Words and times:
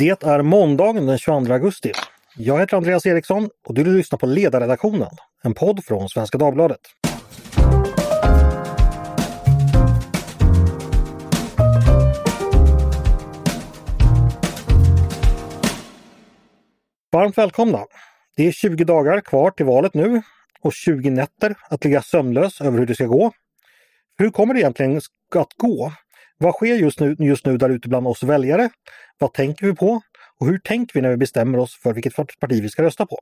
Det 0.00 0.22
är 0.24 0.42
måndagen 0.42 1.06
den 1.06 1.18
22 1.18 1.52
augusti. 1.52 1.92
Jag 2.36 2.58
heter 2.58 2.76
Andreas 2.76 3.06
Eriksson 3.06 3.50
och 3.66 3.74
du 3.74 3.96
lyssnar 3.96 4.18
på 4.18 4.26
Ledarredaktionen, 4.26 5.10
en 5.42 5.54
podd 5.54 5.84
från 5.84 6.08
Svenska 6.08 6.38
Dagbladet. 6.38 6.80
Varmt 17.12 17.38
välkomna! 17.38 17.84
Det 18.36 18.46
är 18.46 18.52
20 18.52 18.84
dagar 18.84 19.20
kvar 19.20 19.50
till 19.50 19.66
valet 19.66 19.94
nu 19.94 20.22
och 20.60 20.72
20 20.72 21.10
nätter 21.10 21.54
att 21.70 21.84
ligga 21.84 22.02
sömnlös 22.02 22.60
över 22.60 22.78
hur 22.78 22.86
det 22.86 22.94
ska 22.94 23.06
gå. 23.06 23.32
Hur 24.18 24.30
kommer 24.30 24.54
det 24.54 24.60
egentligen 24.60 25.00
att 25.34 25.52
gå? 25.56 25.92
Vad 26.38 26.54
sker 26.54 26.74
just 26.74 27.00
nu, 27.00 27.16
just 27.18 27.46
nu 27.46 27.56
där 27.56 27.70
ute 27.70 27.88
bland 27.88 28.06
oss 28.06 28.22
väljare? 28.22 28.70
Vad 29.18 29.32
tänker 29.32 29.66
vi 29.66 29.74
på? 29.74 30.00
Och 30.40 30.46
hur 30.46 30.58
tänker 30.58 30.94
vi 30.94 31.00
när 31.00 31.10
vi 31.10 31.16
bestämmer 31.16 31.58
oss 31.58 31.76
för 31.82 31.92
vilket 31.92 32.16
parti 32.16 32.62
vi 32.62 32.68
ska 32.68 32.82
rösta 32.82 33.06
på? 33.06 33.18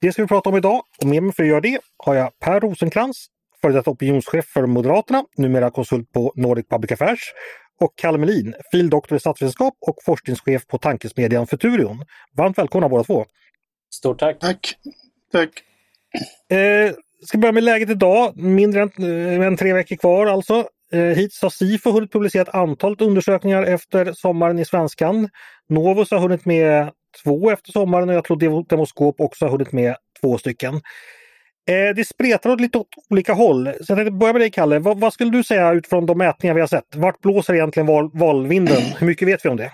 Det 0.00 0.12
ska 0.12 0.22
vi 0.22 0.28
prata 0.28 0.50
om 0.50 0.56
idag 0.56 0.82
och 1.02 1.08
med 1.08 1.22
mig 1.22 1.32
för 1.32 1.42
att 1.42 1.48
göra 1.48 1.60
det 1.60 1.78
har 1.96 2.14
jag 2.14 2.38
Per 2.38 2.60
Rosenkrantz, 2.60 3.26
före 3.60 3.72
detta 3.72 3.90
opinionschef 3.90 4.44
för 4.46 4.66
Moderaterna, 4.66 5.24
numera 5.36 5.70
konsult 5.70 6.12
på 6.12 6.32
Nordic 6.36 6.66
Public 6.68 6.92
Affairs 6.92 7.20
och 7.80 7.92
Kalle 7.96 8.18
Melin, 8.18 8.54
fil.doktor 8.72 9.16
i 9.16 9.20
statsvetenskap 9.20 9.74
och 9.80 9.96
forskningschef 10.04 10.66
på 10.66 10.78
tankesmedjan 10.78 11.46
Futurion. 11.46 12.04
Varmt 12.36 12.58
välkomna 12.58 12.88
båda 12.88 13.04
två! 13.04 13.24
Stort 13.94 14.18
tack! 14.18 14.38
Tack! 14.40 14.76
Tack! 15.32 15.50
Eh, 16.58 16.92
ska 17.26 17.38
börja 17.38 17.52
med 17.52 17.64
läget 17.64 17.90
idag, 17.90 18.36
mindre 18.36 18.82
än, 18.82 18.90
eh, 19.40 19.46
än 19.46 19.56
tre 19.56 19.72
veckor 19.72 19.96
kvar 19.96 20.26
alltså. 20.26 20.68
Eh, 20.92 21.00
hittills 21.00 21.42
har 21.42 21.50
Sifo 21.50 21.90
hunnit 21.90 22.12
publicera 22.12 22.42
ett 22.42 22.54
antal 22.54 22.96
undersökningar 22.98 23.62
efter 23.62 24.12
sommaren 24.12 24.58
i 24.58 24.64
svenskan. 24.64 25.28
Novus 25.68 26.10
har 26.10 26.18
hunnit 26.18 26.44
med 26.44 26.90
två 27.22 27.50
efter 27.50 27.72
sommaren 27.72 28.08
och 28.08 28.14
jag 28.14 28.24
tror 28.24 28.64
Demoskop 28.68 29.20
också 29.20 29.44
har 29.44 29.52
hunnit 29.52 29.72
med 29.72 29.96
två 30.20 30.38
stycken. 30.38 30.74
Eh, 31.68 31.94
det 31.96 32.04
spretar 32.08 32.50
åt 32.50 32.60
lite 32.60 32.78
åt 32.78 32.88
olika 33.10 33.32
håll. 33.32 33.64
Så 33.64 33.92
jag 33.92 33.98
tänkte 33.98 34.10
börja 34.10 34.32
med 34.32 34.42
dig 34.42 34.50
Kalle. 34.50 34.78
Vad, 34.78 35.00
vad, 35.00 35.12
skulle 35.12 35.30
du 35.30 35.44
säga 35.44 35.72
utifrån 35.72 36.06
de 36.06 36.18
mätningar 36.18 36.54
vi 36.54 36.60
har 36.60 36.68
sett? 36.68 36.96
Vart 36.96 37.20
blåser 37.20 37.54
egentligen 37.54 37.86
val, 37.86 38.10
valvinden? 38.14 38.82
Hur 38.98 39.06
mycket 39.06 39.28
vet 39.28 39.44
vi 39.44 39.48
om 39.48 39.56
det? 39.56 39.72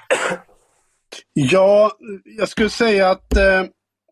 Ja, 1.33 1.91
jag 2.25 2.49
skulle 2.49 2.71
säga 2.71 3.11
att 3.11 3.37
eh, 3.37 3.63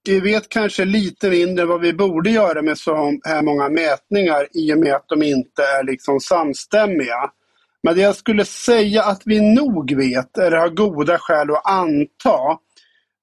vi 0.04 0.20
vet 0.20 0.48
kanske 0.48 0.84
lite 0.84 1.30
mindre 1.30 1.64
vad 1.64 1.80
vi 1.80 1.92
borde 1.92 2.30
göra 2.30 2.62
med 2.62 2.78
så 2.78 3.18
här 3.24 3.42
många 3.42 3.68
mätningar 3.68 4.46
i 4.52 4.72
och 4.74 4.78
med 4.78 4.94
att 4.94 5.08
de 5.08 5.22
inte 5.22 5.62
är 5.62 5.84
liksom 5.84 6.20
samstämmiga. 6.20 7.30
Men 7.82 7.94
det 7.94 8.00
jag 8.00 8.16
skulle 8.16 8.44
säga 8.44 9.02
att 9.02 9.22
vi 9.24 9.54
nog 9.54 9.96
vet, 9.96 10.38
eller 10.38 10.56
har 10.56 10.68
goda 10.68 11.18
skäl 11.18 11.50
att 11.50 11.66
anta, 11.66 12.58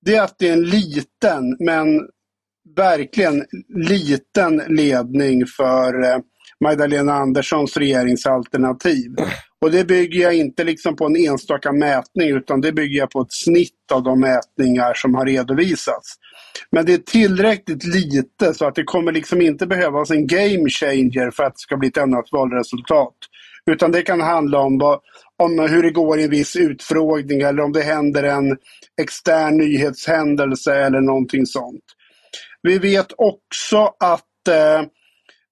det 0.05 0.15
är 0.15 0.21
att 0.21 0.39
det 0.39 0.47
är 0.47 0.53
en 0.53 0.63
liten, 0.63 1.57
men 1.59 2.07
verkligen 2.75 3.45
liten 3.89 4.57
ledning 4.67 5.45
för 5.45 6.03
eh, 6.03 6.17
Magdalena 6.63 7.13
Anderssons 7.13 7.77
regeringsalternativ. 7.77 9.15
Och 9.61 9.71
det 9.71 9.87
bygger 9.87 10.21
jag 10.21 10.35
inte 10.35 10.63
liksom 10.63 10.95
på 10.95 11.05
en 11.05 11.15
enstaka 11.15 11.71
mätning 11.71 12.29
utan 12.29 12.61
det 12.61 12.71
bygger 12.71 12.99
jag 12.99 13.09
på 13.09 13.21
ett 13.21 13.33
snitt 13.33 13.91
av 13.91 14.03
de 14.03 14.19
mätningar 14.19 14.93
som 14.93 15.15
har 15.15 15.25
redovisats. 15.25 16.15
Men 16.71 16.85
det 16.85 16.93
är 16.93 16.97
tillräckligt 16.97 17.83
lite 17.83 18.53
så 18.53 18.65
att 18.65 18.75
det 18.75 18.83
kommer 18.83 19.11
liksom 19.11 19.41
inte 19.41 19.67
behövas 19.67 20.11
en 20.11 20.27
game 20.27 20.69
changer 20.69 21.31
för 21.31 21.43
att 21.43 21.53
det 21.53 21.59
ska 21.59 21.77
bli 21.77 21.87
ett 21.87 21.97
annat 21.97 22.31
valresultat. 22.31 23.15
Utan 23.71 23.91
det 23.91 24.01
kan 24.01 24.21
handla 24.21 24.59
om, 24.59 24.99
om 25.37 25.59
hur 25.59 25.83
det 25.83 25.91
går 25.91 26.19
i 26.19 26.23
en 26.23 26.29
viss 26.29 26.55
utfrågning 26.55 27.41
eller 27.41 27.63
om 27.63 27.71
det 27.73 27.81
händer 27.81 28.23
en 28.23 28.57
extern 29.01 29.57
nyhetshändelse 29.57 30.75
eller 30.75 31.01
någonting 31.01 31.45
sånt. 31.45 31.83
Vi 32.61 32.79
vet 32.79 33.07
också 33.17 33.93
att 33.99 34.47
eh, 34.47 34.81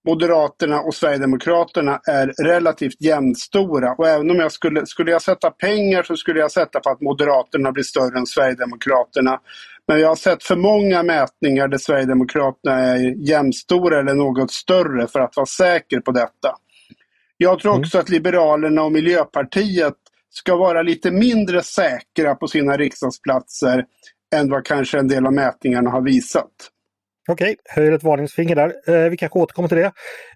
Moderaterna 0.08 0.81
och 0.81 0.95
Sverigedemokraterna 0.95 2.00
är 2.07 2.34
relativt 2.44 3.01
jämnstora. 3.01 3.95
Och 3.97 4.07
även 4.07 4.31
om 4.31 4.38
jag 4.38 4.51
skulle, 4.51 4.85
skulle 4.85 5.12
jag 5.12 5.22
sätta 5.22 5.51
pengar 5.51 6.03
så 6.03 6.16
skulle 6.16 6.40
jag 6.40 6.51
sätta 6.51 6.79
på 6.79 6.90
att 6.90 7.01
Moderaterna 7.01 7.72
blir 7.72 7.84
större 7.84 8.18
än 8.18 8.25
Sverigedemokraterna. 8.25 9.40
Men 9.88 10.00
jag 10.00 10.07
har 10.07 10.16
sett 10.16 10.44
för 10.44 10.56
många 10.56 11.03
mätningar 11.03 11.68
där 11.68 11.78
Sverigedemokraterna 11.78 12.79
är 12.79 13.29
jämnstora 13.29 14.00
eller 14.00 14.13
något 14.13 14.51
större 14.51 15.07
för 15.07 15.19
att 15.19 15.35
vara 15.35 15.45
säker 15.45 16.00
på 16.00 16.12
detta. 16.12 16.56
Jag 17.38 17.59
tror 17.59 17.72
mm. 17.72 17.81
också 17.81 17.97
mm. 17.97 18.03
att 18.03 18.09
Liberalerna 18.09 18.84
och 18.84 18.91
Miljöpartiet 18.91 19.95
ska 20.29 20.56
vara 20.56 20.81
lite 20.81 21.12
mindre 21.12 21.63
säkra 21.63 22.35
på 22.35 22.47
sina 22.47 22.78
riksdagsplatser 22.78 23.85
än 24.35 24.50
vad 24.50 24.66
kanske 24.66 25.00
en 25.00 25.07
del 25.07 25.25
av 25.25 25.34
mätningarna 25.34 25.89
har 25.89 26.01
visat. 26.01 26.51
Okej, 27.27 27.55
höjer 27.65 27.91
ett 27.91 28.03
varningsfinger 28.03 28.55
där. 28.55 28.73
Eh, 28.88 29.09
vi 29.09 29.17
kanske 29.17 29.39
återkommer 29.39 29.67
till 29.67 29.77
det. 29.77 29.91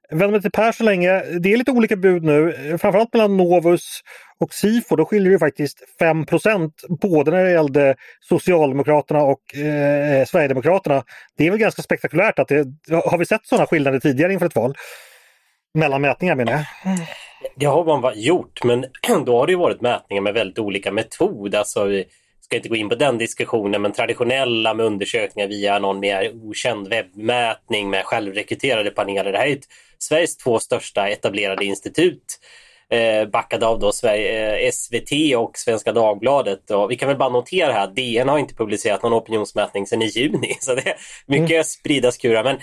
Vänder 0.09 0.31
mig 0.31 0.41
till 0.41 0.51
Per 0.51 0.71
så 0.71 0.83
länge. 0.83 1.23
Det 1.39 1.53
är 1.53 1.57
lite 1.57 1.71
olika 1.71 1.95
bud 1.95 2.23
nu, 2.23 2.53
eh, 2.53 2.77
framförallt 2.77 3.13
mellan 3.13 3.37
Novus 3.37 4.01
och 4.39 4.53
Sifo. 4.53 4.95
Då 4.95 5.05
skiljer 5.05 5.31
det 5.31 5.39
faktiskt 5.39 5.83
5% 5.99 6.73
både 7.01 7.31
när 7.31 7.43
det 7.43 7.51
gällde 7.51 7.95
Socialdemokraterna 8.19 9.23
och 9.23 9.55
eh, 9.55 10.19
eh, 10.19 10.25
Sverigedemokraterna. 10.25 11.03
Det 11.37 11.47
är 11.47 11.51
väl 11.51 11.59
ganska 11.59 11.81
spektakulärt. 11.81 12.39
att 12.39 12.47
det, 12.47 12.65
Har 13.05 13.17
vi 13.17 13.25
sett 13.25 13.45
sådana 13.45 13.67
skillnader 13.67 13.99
tidigare 13.99 14.33
inför 14.33 14.45
ett 14.45 14.55
val? 14.55 14.75
Mellan 15.73 16.01
mätningar 16.01 16.35
menar 16.35 16.51
jag. 16.51 16.65
Det 17.55 17.65
har 17.65 18.01
man 18.01 18.13
gjort, 18.15 18.63
men 18.63 18.85
då 19.25 19.39
har 19.39 19.47
det 19.47 19.55
varit 19.55 19.81
mätningar 19.81 20.21
med 20.21 20.33
väldigt 20.33 20.59
olika 20.59 20.91
metod. 20.91 21.55
Alltså, 21.55 21.87
ska 22.51 22.57
inte 22.57 22.69
gå 22.69 22.75
in 22.75 22.89
på 22.89 22.95
den 22.95 23.17
diskussionen, 23.17 23.81
men 23.81 23.91
traditionella 23.91 24.73
med 24.73 24.85
undersökningar 24.85 25.47
via 25.47 25.79
någon 25.79 25.99
mer 25.99 26.31
okänd 26.43 26.87
webbmätning 26.87 27.89
med 27.89 28.05
självrekryterade 28.05 28.91
paneler. 28.91 29.31
Det 29.31 29.37
här 29.37 29.47
är 29.47 29.53
ett, 29.53 29.67
Sveriges 29.99 30.37
två 30.37 30.59
största 30.59 31.07
etablerade 31.07 31.65
institut 31.65 32.39
eh, 32.89 33.29
backade 33.29 33.67
av 33.67 33.79
då 33.79 33.91
Sverige, 33.91 34.65
eh, 34.65 34.71
SVT 34.71 35.35
och 35.37 35.57
Svenska 35.57 35.91
Dagbladet. 35.91 36.71
Och 36.71 36.91
vi 36.91 36.95
kan 36.95 37.07
väl 37.07 37.17
bara 37.17 37.29
notera 37.29 37.73
här 37.73 37.83
att 37.83 37.95
DN 37.95 38.29
har 38.29 38.37
inte 38.37 38.55
publicerat 38.55 39.03
någon 39.03 39.13
opinionsmätning 39.13 39.87
sedan 39.87 40.01
i 40.01 40.05
juni, 40.05 40.57
så 40.59 40.75
det 40.75 40.87
är 40.87 40.95
mycket 41.25 41.51
mm. 41.51 41.63
sprida 41.63 42.11
skurar. 42.11 42.43
Men 42.43 42.55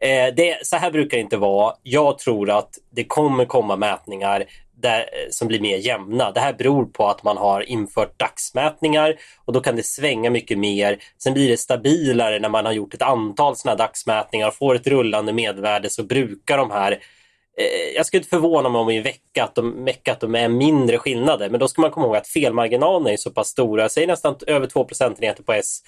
eh, 0.00 0.34
det, 0.34 0.66
så 0.66 0.76
här 0.76 0.90
brukar 0.90 1.16
det 1.16 1.22
inte 1.22 1.36
vara. 1.36 1.74
Jag 1.82 2.18
tror 2.18 2.50
att 2.50 2.70
det 2.90 3.04
kommer 3.04 3.44
komma 3.44 3.76
mätningar 3.76 4.44
där, 4.76 5.00
eh, 5.00 5.30
som 5.30 5.48
blir 5.48 5.60
mer 5.60 5.76
jämna. 5.76 6.32
Det 6.32 6.40
här 6.40 6.52
beror 6.52 6.84
på 6.84 7.06
att 7.06 7.22
man 7.22 7.36
har 7.36 7.60
infört 7.60 8.18
dagsmätningar 8.18 9.14
och 9.44 9.52
då 9.52 9.60
kan 9.60 9.76
det 9.76 9.82
svänga 9.82 10.30
mycket 10.30 10.58
mer. 10.58 10.98
Sen 11.18 11.34
blir 11.34 11.48
det 11.48 11.56
stabilare 11.56 12.38
när 12.38 12.48
man 12.48 12.66
har 12.66 12.72
gjort 12.72 12.94
ett 12.94 13.02
antal 13.02 13.56
sådana 13.56 13.76
dagsmätningar 13.76 14.48
och 14.48 14.54
får 14.54 14.74
ett 14.74 14.86
rullande 14.86 15.32
medvärde 15.32 15.90
så 15.90 16.02
brukar 16.02 16.58
de 16.58 16.70
här 16.70 16.92
eh, 16.92 17.94
jag 17.96 18.06
skulle 18.06 18.18
inte 18.18 18.30
förvåna 18.30 18.68
mig 18.68 18.80
om 18.80 18.90
i 18.90 18.96
en 18.96 19.02
vecka 19.02 19.44
att 19.44 19.54
de, 19.54 19.84
vecka 19.84 20.12
att 20.12 20.20
de 20.20 20.34
är 20.34 20.48
mindre 20.48 20.98
skillnader, 20.98 21.50
men 21.50 21.60
då 21.60 21.68
ska 21.68 21.82
man 21.82 21.90
komma 21.90 22.06
ihåg 22.06 22.16
att 22.16 22.28
felmarginalerna 22.28 23.10
är 23.10 23.16
så 23.16 23.30
pass 23.30 23.48
stora, 23.48 23.88
säg 23.88 24.06
nästan 24.06 24.36
över 24.46 24.66
2 24.66 24.84
procentenheter 24.84 25.42
på 25.42 25.52
S 25.52 25.82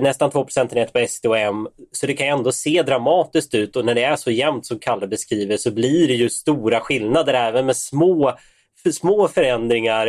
nästan 0.00 0.30
2 0.30 0.44
procentenheter 0.44 1.00
på 1.00 1.08
SD 1.08 1.26
och 1.26 1.38
M. 1.38 1.68
Så 1.92 2.06
det 2.06 2.14
kan 2.14 2.26
ändå 2.26 2.52
se 2.52 2.82
dramatiskt 2.82 3.54
ut 3.54 3.76
och 3.76 3.84
när 3.84 3.94
det 3.94 4.04
är 4.04 4.16
så 4.16 4.30
jämnt 4.30 4.66
som 4.66 4.78
Kalle 4.78 5.06
beskriver 5.06 5.56
så 5.56 5.70
blir 5.70 6.08
det 6.08 6.14
ju 6.14 6.30
stora 6.30 6.80
skillnader 6.80 7.34
även 7.34 7.66
med 7.66 7.76
små, 7.76 8.34
för 8.82 8.90
små 8.90 9.28
förändringar 9.28 10.06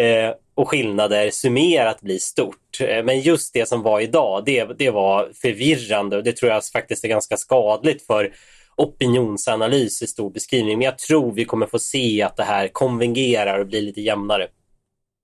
eh, 0.00 0.34
och 0.54 0.68
skillnader 0.68 1.30
summerat 1.30 2.00
blir 2.00 2.18
stort. 2.18 2.80
Eh, 2.80 3.04
men 3.04 3.20
just 3.20 3.54
det 3.54 3.68
som 3.68 3.82
var 3.82 4.00
idag, 4.00 4.42
det, 4.46 4.64
det 4.78 4.90
var 4.90 5.30
förvirrande 5.42 6.16
och 6.16 6.24
det 6.24 6.36
tror 6.36 6.48
jag 6.48 6.56
alltså 6.56 6.72
faktiskt 6.72 7.04
är 7.04 7.08
ganska 7.08 7.36
skadligt 7.36 8.06
för 8.06 8.32
opinionsanalys 8.76 10.02
i 10.02 10.06
stor 10.06 10.30
beskrivning. 10.30 10.78
Men 10.78 10.84
jag 10.84 10.98
tror 10.98 11.32
vi 11.32 11.44
kommer 11.44 11.66
få 11.66 11.78
se 11.78 12.22
att 12.22 12.36
det 12.36 12.44
här 12.44 12.68
konvengerar 12.68 13.58
och 13.58 13.66
blir 13.66 13.82
lite 13.82 14.00
jämnare. 14.00 14.46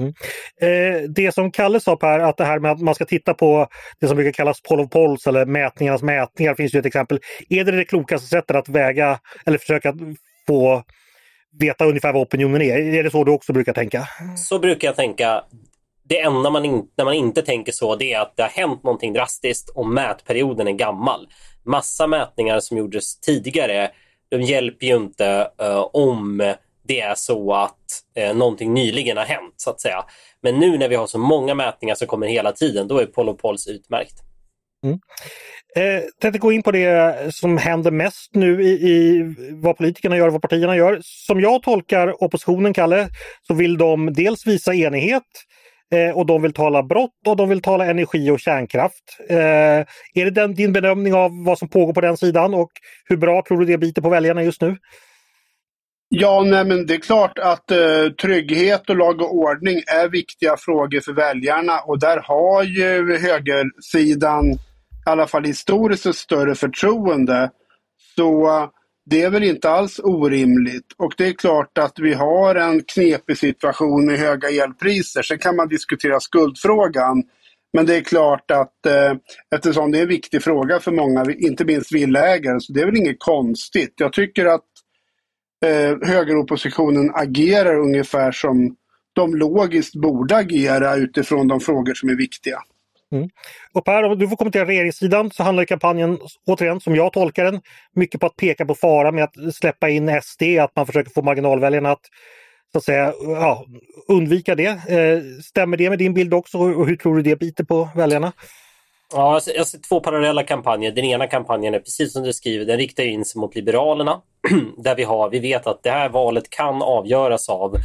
Mm. 0.01 0.12
Eh, 0.61 1.03
det 1.09 1.34
som 1.34 1.51
Kalle 1.51 1.81
sa 1.81 1.97
Per, 1.97 2.19
att 2.19 2.37
det 2.37 2.45
här 2.45 2.59
med 2.59 2.71
att 2.71 2.81
man 2.81 2.95
ska 2.95 3.05
titta 3.05 3.34
på 3.34 3.69
det 4.01 4.07
som 4.09 4.16
brukar 4.16 4.33
kallas 4.33 4.60
poll 4.60 4.81
of 4.81 4.91
polls 4.91 5.27
eller 5.27 5.47
mätningarnas 5.47 6.03
mätningar 6.03 6.54
finns 6.54 6.75
ju 6.75 6.78
ett 6.78 6.87
exempel. 6.87 7.21
Är 7.48 7.65
det 7.65 7.72
det 7.72 7.84
klokaste 7.84 8.27
sättet 8.28 8.57
att 8.57 8.69
väga 8.69 9.19
eller 9.47 9.59
försöka 9.59 9.95
få 10.47 10.83
veta 11.60 11.84
ungefär 11.84 12.13
vad 12.13 12.22
opinionen 12.22 12.63
är? 12.63 12.78
Är 12.78 13.03
det 13.03 13.10
så 13.10 13.25
du 13.25 13.33
också 13.33 13.53
brukar 13.53 13.72
tänka? 13.72 14.09
Så 14.37 14.59
brukar 14.59 14.89
jag 14.89 14.97
tänka. 14.97 15.45
Det 16.09 16.21
enda 16.21 16.51
man 16.51 16.65
in, 16.65 16.89
när 16.97 17.04
man 17.04 17.15
inte 17.15 17.42
tänker 17.42 17.72
så 17.72 17.97
det 17.97 18.13
är 18.13 18.21
att 18.21 18.37
det 18.37 18.42
har 18.42 18.51
hänt 18.51 18.83
någonting 18.83 19.13
drastiskt 19.13 19.69
och 19.69 19.87
mätperioden 19.87 20.69
är 20.69 20.72
gammal. 20.72 21.28
Massa 21.65 22.07
mätningar 22.07 22.60
som 22.60 22.77
gjordes 22.78 23.21
tidigare, 23.21 23.91
de 24.28 24.42
hjälper 24.42 24.87
ju 24.87 24.97
inte 24.97 25.51
uh, 25.63 25.78
om 25.92 26.54
det 26.88 27.00
är 27.00 27.15
så 27.15 27.54
att 27.54 27.80
eh, 28.16 28.36
någonting 28.36 28.74
nyligen 28.74 29.16
har 29.16 29.24
hänt 29.24 29.54
så 29.56 29.71
att 29.71 29.80
säga. 29.80 30.04
Men 30.42 30.59
nu 30.59 30.78
när 30.78 30.88
vi 30.88 30.94
har 30.94 31.06
så 31.06 31.18
många 31.18 31.54
mätningar 31.54 31.94
som 31.94 32.06
kommer 32.06 32.27
hela 32.27 32.53
tiden, 32.53 32.88
då 32.88 32.98
är 32.98 33.06
Polopols 33.06 33.66
utmärkt. 33.66 34.15
Mm. 34.84 34.98
Eh, 35.77 36.03
tänkte 36.21 36.38
gå 36.38 36.53
in 36.53 36.62
på 36.62 36.71
det 36.71 37.34
som 37.34 37.59
händer 37.59 37.91
mest 37.91 38.34
nu 38.34 38.62
i, 38.62 38.68
i 38.68 39.22
vad 39.50 39.77
politikerna 39.77 40.16
gör 40.16 40.27
och 40.27 40.33
vad 40.33 40.42
partierna 40.42 40.77
gör. 40.77 40.98
Som 41.03 41.41
jag 41.41 41.62
tolkar 41.62 42.24
oppositionen, 42.24 42.74
Kalle, 42.74 43.09
så 43.47 43.54
vill 43.54 43.78
de 43.78 44.12
dels 44.12 44.47
visa 44.47 44.74
enighet 44.74 45.22
eh, 45.94 46.16
och 46.16 46.27
de 46.27 46.42
vill 46.42 46.53
tala 46.53 46.82
brott 46.82 47.27
och 47.27 47.36
de 47.36 47.48
vill 47.48 47.62
tala 47.62 47.86
energi 47.86 48.30
och 48.30 48.41
kärnkraft. 48.41 49.16
Eh, 49.28 49.39
är 50.15 50.24
det 50.24 50.30
den, 50.30 50.54
din 50.54 50.72
bedömning 50.72 51.15
av 51.15 51.44
vad 51.44 51.59
som 51.59 51.68
pågår 51.68 51.92
på 51.92 52.00
den 52.00 52.16
sidan 52.16 52.54
och 52.54 52.71
hur 53.04 53.16
bra 53.16 53.42
tror 53.48 53.59
du 53.59 53.66
det 53.66 53.78
biter 53.78 54.03
på 54.03 54.09
väljarna 54.09 54.42
just 54.42 54.60
nu? 54.60 54.77
Ja, 56.08 56.42
nej, 56.47 56.64
men 56.64 56.86
det 56.86 56.94
är 56.94 56.98
klart 56.98 57.38
att 57.38 57.70
eh, 57.70 58.08
trygghet 58.22 58.91
och 58.91 58.97
lag 58.97 59.22
och 59.22 59.34
ordning 59.34 59.82
är 59.86 60.08
viktiga 60.08 60.56
frågor 60.56 61.00
för 61.00 61.12
väljarna 61.12 61.80
och 61.80 61.98
där 61.98 62.20
har 62.20 62.62
ju 62.62 63.18
högersidan, 63.18 64.53
i 64.53 64.58
alla 65.04 65.26
fall 65.26 65.44
historiskt, 65.44 66.06
ett 66.06 66.16
större 66.16 66.54
förtroende. 66.54 67.50
Så 68.16 68.48
det 69.10 69.22
är 69.22 69.30
väl 69.30 69.42
inte 69.42 69.70
alls 69.70 70.00
orimligt. 70.04 70.92
Och 70.97 71.12
det 71.16 71.26
är 71.26 71.32
klart 71.32 71.78
att 71.78 71.98
vi 71.98 72.14
har 72.14 72.54
en 72.54 72.82
knepig 72.82 73.38
situation 73.38 74.06
med 74.06 74.18
höga 74.18 74.48
elpriser. 74.48 75.22
Sen 75.22 75.38
kan 75.38 75.56
man 75.56 75.68
diskutera 75.68 76.20
skuldfrågan. 76.20 77.22
Men 77.72 77.86
det 77.86 77.97
är 77.97 78.00
klart 78.00 78.50
att 78.50 78.86
eh, 78.86 79.14
eftersom 79.54 79.92
det 79.92 79.98
är 79.98 80.03
en 80.03 80.08
viktig 80.08 80.42
fråga 80.42 80.80
för 80.80 80.92
många, 80.92 81.26
inte 81.38 81.64
minst 81.64 81.94
villaägare, 81.94 82.60
så 82.60 82.72
det 82.72 82.80
är 82.80 82.86
väl 82.86 82.97
inget 82.97 83.20
konstigt. 83.20 83.94
Jag 83.97 84.12
tycker 84.12 84.47
att 84.47 84.62
eh, 85.64 86.08
högeroppositionen 86.08 87.10
agerar 87.14 87.74
ungefär 87.74 88.32
som 88.32 88.76
de 89.12 89.34
logiskt 89.34 89.94
borde 89.94 90.36
agera 90.36 90.97
utifrån 90.97 91.48
de 91.48 91.60
frågor 91.60 91.94
som 91.94 92.08
är 92.08 92.16
viktiga. 92.16 92.58
Mm. 93.12 93.28
Och 93.72 93.84
Per, 93.84 94.03
om 94.03 94.18
du 94.18 94.28
får 94.28 94.36
kommentera 94.36 94.64
regeringssidan 94.64 95.30
så 95.30 95.42
handlar 95.42 95.64
kampanjen 95.64 96.18
återigen, 96.47 96.80
som 96.80 96.97
jag 96.97 97.12
tolkar 97.12 97.44
den, 97.44 97.60
mycket 97.94 98.20
på 98.20 98.26
att 98.26 98.36
peka 98.36 98.66
på 98.66 98.74
fara 98.74 99.12
med 99.12 99.24
att 99.24 99.54
släppa 99.54 99.88
in 99.88 100.20
SD, 100.22 100.42
att 100.42 100.76
man 100.76 100.86
försöker 100.86 101.10
få 101.10 101.22
marginalväljarna 101.22 101.91
att 101.91 102.00
så 102.72 102.78
att 102.78 102.84
säga, 102.84 103.12
ja, 103.20 103.66
undvika 104.08 104.54
det. 104.54 104.66
Eh, 104.66 105.41
stämmer 105.42 105.76
det 105.76 105.91
med 105.91 105.98
din 105.98 106.14
bild 106.14 106.34
också 106.34 106.58
och 106.58 106.86
hur 106.86 106.97
tror 106.97 107.16
du 107.16 107.22
det 107.22 107.36
biter 107.36 107.64
på 107.64 107.88
väljarna? 107.97 108.32
Ja, 109.12 109.32
jag 109.32 109.42
ser, 109.42 109.54
jag 109.54 109.66
ser 109.66 109.78
två 109.78 110.00
parallella 110.00 110.42
kampanjer. 110.42 110.92
Den 110.92 111.04
ena 111.04 111.26
kampanjen 111.26 111.74
är 111.74 111.78
precis 111.78 112.12
som 112.12 112.22
du 112.22 112.32
skriver, 112.32 112.64
den 112.64 112.78
riktar 112.78 113.04
in 113.04 113.24
sig 113.24 113.41
mot 113.41 113.54
Liberalerna. 113.54 114.22
där 114.76 114.97
vi, 114.97 115.03
har, 115.04 115.30
vi 115.30 115.38
vet 115.38 115.66
att 115.66 115.82
det 115.82 115.91
här 115.91 116.08
valet 116.08 116.50
kan 116.50 116.82
avgöras 116.82 117.48
av 117.48 117.76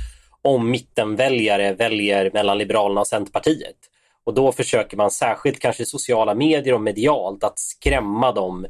om 0.41 0.71
mittenväljare 0.71 1.73
väljer 1.73 2.31
mellan 2.33 2.57
Liberalerna 2.57 3.01
och 3.01 3.07
Centerpartiet. 3.07 3.75
Och 4.23 4.33
då 4.33 4.51
försöker 4.51 4.97
man 4.97 5.11
särskilt 5.11 5.59
kanske 5.59 5.83
i 5.83 5.85
sociala 5.85 6.33
medier 6.33 6.73
och 6.73 6.81
medialt 6.81 7.43
att 7.43 7.59
skrämma 7.59 8.31
dem 8.31 8.65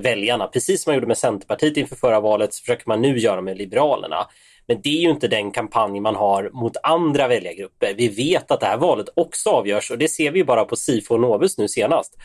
väljarna. 0.00 0.46
Precis 0.46 0.82
som 0.82 0.90
man 0.90 0.94
gjorde 0.94 1.06
med 1.06 1.18
Centerpartiet 1.18 1.76
inför 1.76 1.96
förra 1.96 2.20
valet 2.20 2.54
så 2.54 2.60
försöker 2.60 2.88
man 2.88 3.02
nu 3.02 3.18
göra 3.18 3.40
med 3.40 3.58
Liberalerna. 3.58 4.26
Men 4.68 4.80
det 4.82 4.88
är 4.88 5.02
ju 5.02 5.10
inte 5.10 5.28
den 5.28 5.50
kampanj 5.50 6.00
man 6.00 6.14
har 6.14 6.50
mot 6.52 6.76
andra 6.82 7.28
väljargrupper. 7.28 7.94
Vi 7.94 8.08
vet 8.08 8.50
att 8.50 8.60
det 8.60 8.66
här 8.66 8.76
valet 8.76 9.08
också 9.16 9.50
avgörs 9.50 9.90
och 9.90 9.98
det 9.98 10.08
ser 10.08 10.30
vi 10.30 10.44
bara 10.44 10.64
på 10.64 10.76
Sifo 10.76 11.14
och 11.14 11.20
Novus 11.20 11.58
nu 11.58 11.68
senast. 11.68 12.16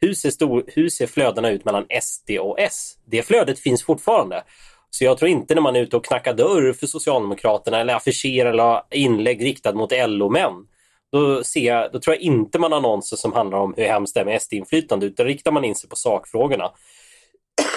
Hur 0.00 0.14
ser, 0.14 0.30
stor, 0.30 0.64
hur 0.66 0.88
ser 0.88 1.06
flödena 1.06 1.50
ut 1.50 1.64
mellan 1.64 1.86
SD 2.02 2.30
och 2.40 2.60
S? 2.60 2.94
Det 3.06 3.22
flödet 3.22 3.58
finns 3.58 3.84
fortfarande. 3.84 4.44
Så 4.90 5.04
jag 5.04 5.18
tror 5.18 5.30
inte 5.30 5.54
när 5.54 5.62
man 5.62 5.76
är 5.76 5.80
ute 5.80 5.96
och 5.96 6.04
knackar 6.04 6.34
dörr 6.34 6.72
för 6.72 6.86
Socialdemokraterna 6.86 7.80
eller 7.80 7.94
affischerar 7.94 8.50
eller 8.50 8.82
inlägg 8.90 9.44
riktat 9.44 9.74
mot 9.74 9.92
LO-män. 9.92 10.52
Då, 11.12 11.42
då 11.92 12.00
tror 12.00 12.16
jag 12.16 12.20
inte 12.20 12.58
man 12.58 12.72
har 12.72 12.78
annonser 12.78 13.16
som 13.16 13.32
handlar 13.32 13.58
om 13.58 13.74
hur 13.76 13.84
hemskt 13.84 14.14
det 14.14 14.20
är 14.20 14.24
med 14.24 14.42
SD-inflytande 14.42 15.06
utan 15.06 15.26
riktar 15.26 15.52
man 15.52 15.64
in 15.64 15.74
sig 15.74 15.90
på 15.90 15.96
sakfrågorna. 15.96 16.72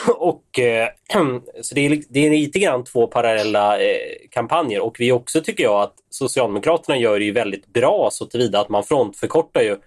och, 0.17 0.59
eh, 0.59 0.89
så 1.61 1.75
det 1.75 1.85
är, 1.85 2.01
det 2.09 2.25
är 2.25 2.29
lite 2.29 2.59
grann 2.59 2.83
två 2.83 3.07
parallella 3.07 3.79
eh, 3.79 3.97
kampanjer 4.31 4.79
och 4.79 4.95
vi 4.99 5.11
också 5.11 5.41
tycker 5.41 5.63
jag 5.63 5.81
att 5.81 5.95
Socialdemokraterna 6.09 6.97
gör 6.97 7.19
det 7.19 7.25
ju 7.25 7.31
väldigt 7.31 7.67
bra 7.67 8.09
så 8.11 8.25
tillvida 8.25 8.59
att 8.59 8.69
man 8.69 8.83
frontförkortar 8.83 9.61
ju 9.61 9.77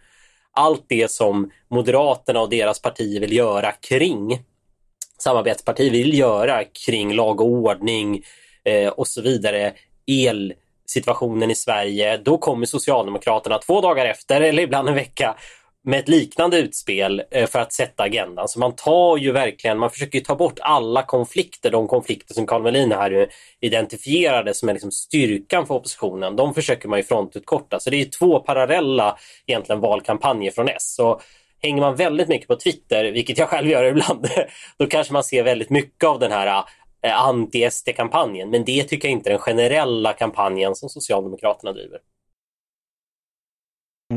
allt 0.52 0.84
det 0.88 1.10
som 1.10 1.50
Moderaterna 1.68 2.40
och 2.40 2.50
deras 2.50 2.82
parti 2.82 3.20
vill 3.20 3.32
göra 3.32 3.72
kring 3.72 4.42
samarbetsparti 5.18 5.90
vill 5.90 6.18
göra 6.18 6.64
kring 6.86 7.14
lag 7.14 7.40
och 7.40 7.46
ordning 7.46 8.22
eh, 8.64 8.88
och 8.88 9.08
så 9.08 9.22
vidare. 9.22 9.72
Elsituationen 10.06 11.50
i 11.50 11.54
Sverige. 11.54 12.16
Då 12.16 12.38
kommer 12.38 12.66
Socialdemokraterna 12.66 13.58
två 13.58 13.80
dagar 13.80 14.06
efter 14.06 14.40
eller 14.40 14.62
ibland 14.62 14.88
en 14.88 14.94
vecka 14.94 15.36
med 15.88 15.98
ett 15.98 16.08
liknande 16.08 16.58
utspel 16.58 17.22
eh, 17.30 17.46
för 17.46 17.58
att 17.58 17.72
sätta 17.72 18.02
agendan. 18.02 18.48
Så 18.48 18.58
man 18.58 18.76
tar 18.76 19.16
ju 19.16 19.32
verkligen, 19.32 19.78
man 19.78 19.90
försöker 19.90 20.20
ta 20.20 20.34
bort 20.34 20.58
alla 20.60 21.02
konflikter, 21.02 21.70
de 21.70 21.88
konflikter 21.88 22.34
som 22.34 22.46
Carl 22.46 22.62
Melin 22.62 22.92
här 22.92 23.10
eh, 23.10 23.26
identifierade 23.60 24.54
som 24.54 24.68
är 24.68 24.72
liksom 24.72 24.90
styrkan 24.90 25.66
för 25.66 25.74
oppositionen. 25.74 26.36
De 26.36 26.54
försöker 26.54 26.88
man 26.88 26.98
ju 26.98 27.02
frontutkorta. 27.02 27.80
Så 27.80 27.90
det 27.90 28.00
är 28.00 28.04
två 28.04 28.40
parallella 28.40 29.18
egentligen 29.46 29.80
valkampanjer 29.80 30.50
från 30.50 30.68
S. 30.68 30.94
Så 30.94 31.20
hänger 31.62 31.80
man 31.80 31.96
väldigt 31.96 32.28
mycket 32.28 32.48
på 32.48 32.56
Twitter, 32.56 33.12
vilket 33.12 33.38
jag 33.38 33.48
själv 33.48 33.68
gör 33.68 33.84
ibland, 33.84 34.28
då 34.78 34.86
kanske 34.86 35.12
man 35.12 35.24
ser 35.24 35.42
väldigt 35.42 35.70
mycket 35.70 36.04
av 36.04 36.18
den 36.18 36.32
här 36.32 36.64
eh, 37.02 37.26
anti-SD-kampanjen. 37.26 38.50
Men 38.50 38.64
det 38.64 38.84
tycker 38.84 39.08
jag 39.08 39.12
inte 39.12 39.30
är 39.30 39.32
den 39.32 39.40
generella 39.40 40.12
kampanjen 40.12 40.74
som 40.74 40.88
Socialdemokraterna 40.88 41.72
driver. 41.72 41.98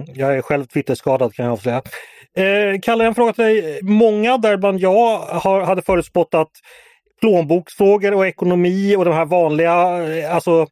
Mm, 0.02 0.20
jag 0.20 0.38
är 0.38 0.42
själv 0.42 0.66
Twitterskadad 0.66 1.34
kan 1.34 1.46
jag 1.46 1.54
avslöja. 1.54 1.82
Eh, 2.36 2.80
Kalle, 2.82 3.06
en 3.06 3.16
fråga 3.16 3.34
till 3.34 3.44
dig. 3.44 3.80
Många, 3.82 4.38
däribland 4.38 4.80
jag, 4.80 5.18
har, 5.20 5.62
hade 5.62 5.82
förutspått 5.82 6.34
att 6.34 6.52
plånboksfrågor 7.22 8.14
och 8.14 8.28
ekonomi 8.28 8.96
och 8.96 9.06
de 9.06 9.14
här 9.14 9.26
vanliga 9.26 10.04
eh, 10.04 10.36
alltså 10.36 10.68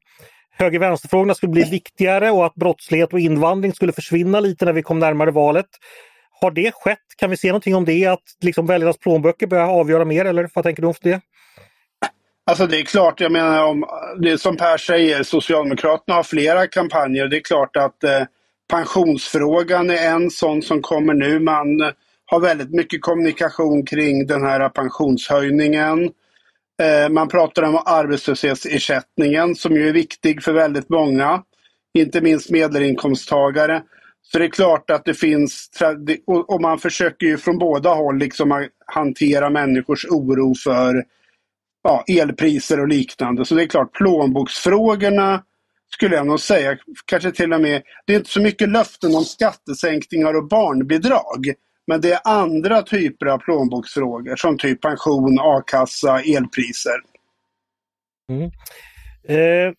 höger-vänster-frågorna 0.52 1.34
skulle 1.34 1.52
bli 1.52 1.64
viktigare 1.64 2.32
och 2.32 2.46
att 2.46 2.56
brottslighet 2.56 3.14
och 3.14 3.20
invandring 3.20 3.74
skulle 3.74 3.92
försvinna 3.92 4.40
lite 4.40 4.66
när 4.66 4.74
vi 4.74 4.84
kom 4.84 5.00
närmare 5.00 5.32
valet. 5.32 5.66
Har 6.42 6.52
det 6.52 6.72
skett? 6.76 6.98
Kan 7.18 7.30
vi 7.30 7.38
se 7.38 7.48
någonting 7.48 7.76
om 7.76 7.86
det? 7.86 8.06
Att 8.06 8.24
liksom 8.42 8.66
väljarnas 8.66 8.98
plånböcker 8.98 9.48
börjar 9.48 9.68
avgöra 9.68 10.06
mer 10.06 10.26
eller 10.26 10.50
vad 10.54 10.64
tänker 10.64 10.82
du 10.82 10.88
om 10.88 10.94
det? 11.02 11.22
Alltså 12.46 12.68
det 12.68 12.80
är 12.80 12.84
klart, 12.84 13.20
jag 13.20 13.32
menar 13.32 13.66
om 13.66 13.86
det 14.22 14.38
som 14.38 14.58
Per 14.58 14.78
säger, 14.78 15.24
Socialdemokraterna 15.24 16.16
har 16.16 16.24
flera 16.24 16.68
kampanjer. 16.68 17.28
Det 17.28 17.38
är 17.38 17.42
klart 17.42 17.78
att 17.78 18.04
eh, 18.04 18.22
pensionsfrågan 18.70 19.90
är 19.90 20.12
en 20.12 20.32
sån 20.32 20.62
som 20.62 20.82
kommer 20.82 21.14
nu. 21.14 21.40
Man 21.40 21.82
eh, 21.82 21.90
har 22.26 22.40
väldigt 22.40 22.74
mycket 22.74 23.02
kommunikation 23.02 23.86
kring 23.86 24.28
den 24.28 24.44
här 24.44 24.70
pensionshöjningen. 24.70 26.12
Eh, 26.82 27.10
man 27.10 27.28
pratar 27.28 27.64
om 27.64 27.82
arbetslöshetsersättningen 27.86 29.56
som 29.56 29.76
ju 29.76 29.90
är 29.90 29.94
viktig 29.94 30.44
för 30.44 30.54
väldigt 30.54 30.90
många. 30.90 31.44
Inte 31.94 32.22
minst 32.22 32.50
medelinkomsttagare. 32.50 33.84
Så 34.22 34.40
det 34.40 34.46
är 34.46 34.50
klart 34.50 34.90
att 34.90 35.06
det 35.06 35.14
finns, 35.14 35.70
och 36.48 36.62
man 36.62 36.80
försöker 36.80 37.26
ju 37.26 37.38
från 37.38 37.58
båda 37.58 37.94
håll 37.94 38.18
liksom 38.18 38.68
hantera 38.86 39.50
människors 39.50 40.06
oro 40.06 40.56
för 40.56 41.04
ja, 41.84 42.04
elpriser 42.08 42.80
och 42.80 42.88
liknande. 42.88 43.46
Så 43.46 43.56
det 43.56 43.64
är 43.64 43.68
klart, 43.68 43.94
plånboksfrågorna 43.94 45.44
skulle 45.90 46.16
jag 46.16 46.28
nog 46.28 46.40
säga, 46.40 46.78
kanske 47.06 47.32
till 47.32 47.54
och 47.54 47.62
med, 47.62 47.82
det 48.06 48.14
är 48.14 48.18
inte 48.18 48.30
så 48.30 48.42
mycket 48.42 48.70
löften 48.70 49.16
om 49.16 49.24
skattesänkningar 49.24 50.34
och 50.34 50.48
barnbidrag. 50.48 51.54
Men 51.88 52.02
det 52.02 52.12
är 52.12 52.20
andra 52.24 52.82
typer 52.82 53.26
av 53.26 53.38
plånboksfrågor 53.38 54.36
som 54.36 54.58
typ 54.58 54.82
pension, 54.82 55.40
a-kassa, 55.40 56.20
elpriser. 56.20 57.00
Mm. 58.30 58.52
Eh, 59.28 59.74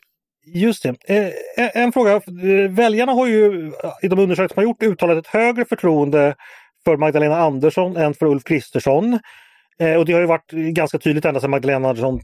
Just 0.54 0.82
det. 0.82 0.96
Eh, 1.58 1.76
en 1.82 1.92
fråga. 1.92 2.12
Eh, 2.12 2.70
väljarna 2.70 3.12
har 3.12 3.26
ju 3.26 3.66
eh, 3.66 3.72
i 4.02 4.08
de 4.08 4.18
undersökningar 4.18 4.56
man 4.56 4.64
gjort 4.64 4.82
uttalat 4.82 5.18
ett 5.18 5.26
högre 5.26 5.64
förtroende 5.64 6.34
för 6.84 6.96
Magdalena 6.96 7.36
Andersson 7.36 7.96
än 7.96 8.14
för 8.14 8.26
Ulf 8.26 8.44
Kristersson. 8.44 9.18
Eh, 9.78 9.94
och 9.94 10.06
det 10.06 10.12
har 10.12 10.20
ju 10.20 10.26
varit 10.26 10.50
ganska 10.50 10.98
tydligt 10.98 11.24
ända 11.24 11.40
sedan 11.40 11.50
Magdalena 11.50 11.88
Andersson 11.88 12.20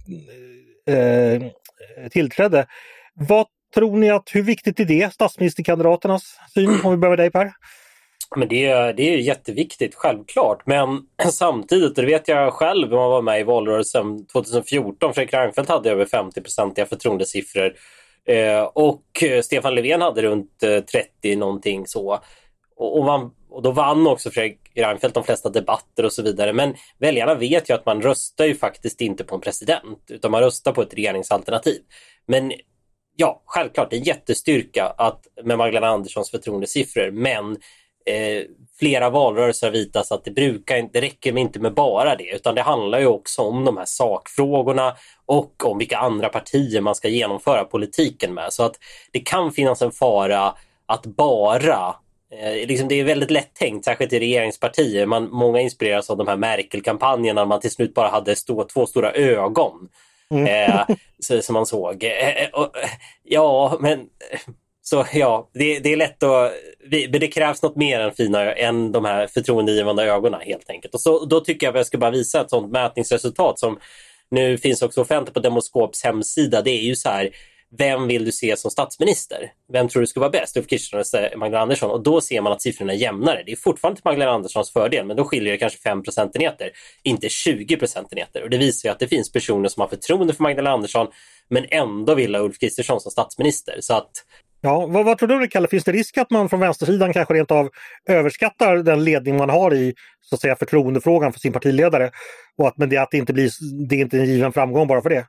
eh, 0.87 0.97
eh 0.97 1.43
tillträdde. 2.11 2.67
Vad 3.15 3.47
tror 3.77 3.97
ni 3.97 4.11
att, 4.11 4.31
hur 4.33 4.43
viktigt 4.43 4.81
är 4.81 4.85
det, 4.85 5.13
statsministerkandidaternas 5.13 6.39
syn? 6.55 6.81
Om 6.85 6.91
vi 6.91 6.97
börjar 6.97 7.11
med 7.11 7.19
dig 7.19 7.31
Per. 7.31 7.53
Men 8.37 8.49
det, 8.49 8.93
det 8.93 9.15
är 9.15 9.17
jätteviktigt, 9.17 9.95
självklart. 9.95 10.67
Men 10.67 11.03
samtidigt, 11.33 11.97
det 11.97 12.07
vet 12.07 12.29
jag 12.29 12.53
själv 12.53 12.89
när 12.89 12.97
man 12.97 13.11
var 13.11 13.23
med 13.23 13.41
i 13.41 13.43
valrörelsen 13.43 14.27
2014. 14.27 15.15
Fredrik 15.15 15.35
Reinfeldt 15.35 15.71
hade 15.71 15.91
över 15.91 16.05
50-procentiga 16.05 16.87
förtroendesiffror. 16.87 17.75
Eh, 18.29 18.63
och 18.63 19.23
eh, 19.23 19.43
Stefan 19.43 19.75
Löfven 19.75 20.01
hade 20.01 20.23
runt 20.23 20.63
eh, 20.63 20.81
30 20.81 21.37
någonting 21.37 21.87
så. 21.87 22.19
Och, 22.77 22.99
och, 22.99 23.05
man, 23.05 23.31
och 23.51 23.63
då 23.63 23.71
vann 23.71 24.07
också 24.07 24.31
Fredrik 24.31 24.59
Reinfeldt 24.75 25.15
de 25.15 25.25
flesta 25.25 25.49
debatter 25.49 26.05
och 26.05 26.13
så 26.13 26.23
vidare. 26.23 26.53
Men 26.53 26.75
väljarna 26.99 27.35
vet 27.35 27.71
ju 27.71 27.75
att 27.75 27.87
man 27.87 28.03
röstar 28.03 28.45
ju 28.45 28.55
faktiskt 28.55 29.01
inte 29.01 29.25
på 29.25 29.35
en 29.35 29.41
president 29.41 29.99
utan 30.09 30.31
man 30.31 30.41
röstar 30.41 30.73
på 30.73 30.83
ett 30.83 30.95
regeringsalternativ. 30.95 31.81
Men 32.27 32.53
ja, 33.17 33.43
självklart 33.47 33.93
en 33.93 34.03
jättestyrka 34.03 34.95
att 34.99 35.27
med 35.45 35.59
Magdalena 35.59 35.93
Anderssons 35.93 36.31
förtroendesiffror 36.31 37.11
men 37.11 37.51
eh, 38.07 38.45
flera 38.79 39.11
valrörelser 39.11 39.67
har 39.67 39.73
visat 39.73 40.13
att 40.13 40.25
det, 40.25 40.31
brukar, 40.31 40.89
det 40.93 41.01
räcker 41.01 41.39
inte 41.39 41.61
med 41.61 41.75
bara 41.75 42.17
det 42.17 42.35
utan 42.35 42.55
det 42.55 42.63
handlar 42.63 42.99
ju 42.99 43.07
också 43.07 43.43
om 43.43 43.65
de 43.65 43.77
här 43.77 43.85
sakfrågorna 43.85 44.97
och 45.27 45.67
om 45.67 45.79
vilka 45.79 45.99
andra 45.99 46.29
partier 46.29 46.81
man 46.81 46.95
ska 46.95 47.09
genomföra 47.09 47.65
politiken 47.65 48.35
med. 48.35 48.53
Så 48.53 48.63
att 48.63 48.77
det 49.13 49.21
kan 49.21 49.53
finnas 49.53 49.83
en 49.83 49.93
fara 49.93 50.55
att 50.87 51.07
bara 51.07 51.97
Eh, 52.31 52.67
liksom 52.67 52.89
det 52.89 53.01
är 53.01 53.05
väldigt 53.05 53.31
lätt 53.31 53.55
tänkt, 53.55 53.85
särskilt 53.85 54.13
i 54.13 54.19
regeringspartier. 54.19 55.07
Man, 55.07 55.31
många 55.31 55.61
inspireras 55.61 56.11
av 56.11 56.17
de 56.17 56.29
här 56.29 56.37
Merkel-kampanjerna 56.37 57.45
man 57.45 57.61
till 57.61 57.71
slut 57.71 57.95
bara 57.95 58.09
hade 58.09 58.37
stå, 58.37 58.65
två 58.65 58.87
stora 58.87 59.13
ögon. 59.13 59.89
Mm. 60.35 60.47
Eh, 60.47 61.41
som 61.41 61.55
man 61.55 61.67
såg. 61.67 62.05
Eh, 62.05 62.11
eh, 62.11 62.43
eh 62.43 62.51
och, 62.53 62.77
eh, 62.77 62.89
ja, 63.23 63.77
men 63.81 64.07
så 64.83 65.07
ja, 65.13 65.51
det, 65.55 65.79
det 65.79 65.93
är 65.93 65.97
lätt 65.97 66.23
att... 66.23 66.53
Vi, 66.91 67.09
men 67.09 67.21
det 67.21 67.29
krävs 67.29 67.63
något 67.63 67.77
mer 67.77 68.01
än 68.01 68.13
fina 68.13 68.53
än 68.53 68.93
de 68.93 69.05
här 69.05 69.27
förtroendegivande 69.27 70.05
ögonen 70.05 70.41
helt 70.41 70.71
enkelt. 70.71 70.95
Och 70.95 71.01
så, 71.01 71.25
då 71.25 71.41
tycker 71.41 71.67
jag 71.67 71.73
att 71.73 71.79
jag 71.79 71.87
ska 71.87 71.99
bara 71.99 72.11
visa 72.11 72.41
ett 72.41 72.51
sådant 72.51 72.73
mätningsresultat 72.73 73.59
som 73.59 73.79
nu 74.31 74.59
finns 74.59 74.83
också 74.83 75.01
offentligt 75.01 75.35
på 75.35 75.41
Demoskops 75.41 76.05
hemsida. 76.05 76.63
Det 76.63 76.71
är 76.71 76.83
ju 76.83 76.97
så 76.97 77.09
här 77.09 77.31
vem 77.79 78.07
vill 78.07 78.25
du 78.25 78.33
se 78.33 78.57
som 78.57 78.71
statsminister? 78.71 79.53
Vem 79.73 79.89
tror 79.89 80.01
du 80.01 80.07
ska 80.07 80.21
vara 80.21 80.31
bäst? 80.31 80.57
Ulf 80.57 80.67
Kristersson 80.67 81.21
eller 81.21 81.37
Magdalena 81.37 81.63
Andersson? 81.63 81.91
Och 81.91 82.03
då 82.03 82.21
ser 82.21 82.41
man 82.41 82.53
att 82.53 82.63
siffrorna 82.63 82.93
är 82.93 82.97
jämnare. 82.97 83.43
Det 83.47 83.53
är 83.53 83.57
fortfarande 83.57 83.97
till 83.97 84.05
Magdalena 84.05 84.33
Anderssons 84.33 84.73
fördel, 84.73 85.07
men 85.07 85.17
då 85.17 85.25
skiljer 85.25 85.53
det 85.53 85.59
kanske 85.59 85.79
5 85.79 86.03
procentenheter, 86.03 86.71
inte 87.03 87.29
20 87.29 87.77
procentenheter. 87.77 88.43
Och 88.43 88.51
det 88.51 88.59
visar 88.59 88.89
ju 88.89 88.93
att 88.93 88.99
det 88.99 89.09
finns 89.09 89.33
personer 89.33 89.69
som 89.69 89.81
har 89.81 89.89
förtroende 89.89 90.35
för 90.35 90.43
Magdalena 90.43 90.75
Andersson, 90.75 91.07
men 91.49 91.67
ändå 91.69 92.15
vill 92.15 92.35
ha 92.35 92.43
Ulf 92.43 92.59
Kristersson 92.59 93.01
som 93.01 93.11
statsminister. 93.11 93.77
Så 93.81 93.95
att 93.95 94.11
Ja, 94.61 94.87
vad, 94.87 95.05
vad, 95.05 95.19
tror 95.19 95.29
du 95.29 95.49
Kalle, 95.49 95.69
finns 95.69 95.85
det 95.85 95.93
risk 95.93 96.19
att 96.19 96.31
man 96.31 96.49
från 96.49 96.61
vänstersidan 96.61 97.13
kanske 97.13 97.35
rent 97.35 97.51
av 97.51 97.69
överskattar 98.09 98.77
den 98.77 99.05
ledning 99.05 99.37
man 99.37 99.51
har 99.51 99.75
i 99.75 99.95
så 100.21 100.35
att 100.35 100.41
säga, 100.41 100.57
förtroendefrågan 100.57 101.33
för 101.33 101.41
sin 101.41 101.53
partiledare? 101.53 102.11
Och 102.59 102.69
att, 102.69 102.79
men 102.79 102.89
det, 102.89 102.97
att 102.97 103.11
det 103.11 103.19
inte 103.19 103.33
blir 103.33 103.51
det 103.89 103.97
är 103.97 104.01
inte 104.01 104.19
en 104.19 104.27
given 104.27 104.53
framgång 104.53 104.87
bara 104.87 105.03
för 105.03 105.11
det? 105.11 105.27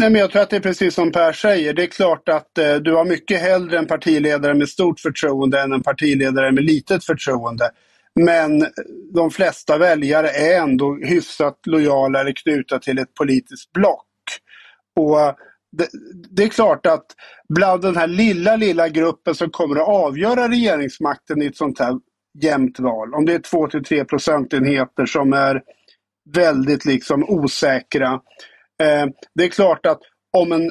Nej, 0.00 0.10
men 0.10 0.20
jag 0.20 0.30
tror 0.30 0.42
att 0.42 0.50
det 0.50 0.56
är 0.56 0.60
precis 0.60 0.94
som 0.94 1.12
Per 1.12 1.32
säger. 1.32 1.74
Det 1.74 1.82
är 1.82 1.86
klart 1.86 2.28
att 2.28 2.58
eh, 2.58 2.74
du 2.74 2.94
har 2.94 3.04
mycket 3.04 3.40
hellre 3.40 3.78
en 3.78 3.86
partiledare 3.86 4.54
med 4.54 4.68
stort 4.68 5.00
förtroende 5.00 5.60
än 5.60 5.72
en 5.72 5.82
partiledare 5.82 6.52
med 6.52 6.64
litet 6.64 7.04
förtroende. 7.04 7.70
Men 8.14 8.66
de 9.14 9.30
flesta 9.30 9.78
väljare 9.78 10.28
är 10.28 10.60
ändå 10.60 10.98
hyfsat 11.02 11.58
lojala 11.66 12.20
eller 12.20 12.32
knutna 12.32 12.78
till 12.78 12.98
ett 12.98 13.14
politiskt 13.14 13.72
block. 13.72 14.06
Och 14.96 15.20
eh, 15.20 15.34
det, 15.72 15.88
det, 16.30 16.42
är 16.42 16.48
klart 16.48 16.86
att 16.86 17.06
bland 17.48 17.82
den 17.82 17.96
här 17.96 18.06
lilla, 18.06 18.56
lilla 18.56 18.88
gruppen 18.88 19.34
som 19.34 19.50
kommer 19.50 19.76
att 19.76 19.88
avgöra 19.88 20.48
regeringsmakten 20.48 21.42
i 21.42 21.46
ett 21.46 21.56
sånt 21.56 21.78
här 21.78 21.94
jämnt 22.42 22.80
val, 22.80 23.14
om 23.14 23.24
det 23.24 23.34
är 23.34 23.38
2-3 23.38 24.04
procentenheter 24.04 25.06
som 25.06 25.32
är 25.32 25.62
väldigt 26.34 26.84
liksom 26.84 27.24
osäkra, 27.28 28.10
Eh, 28.10 28.57
Eh, 28.82 29.06
det 29.34 29.44
är 29.44 29.48
klart 29.48 29.86
att 29.86 30.00
om 30.32 30.52
en, 30.52 30.70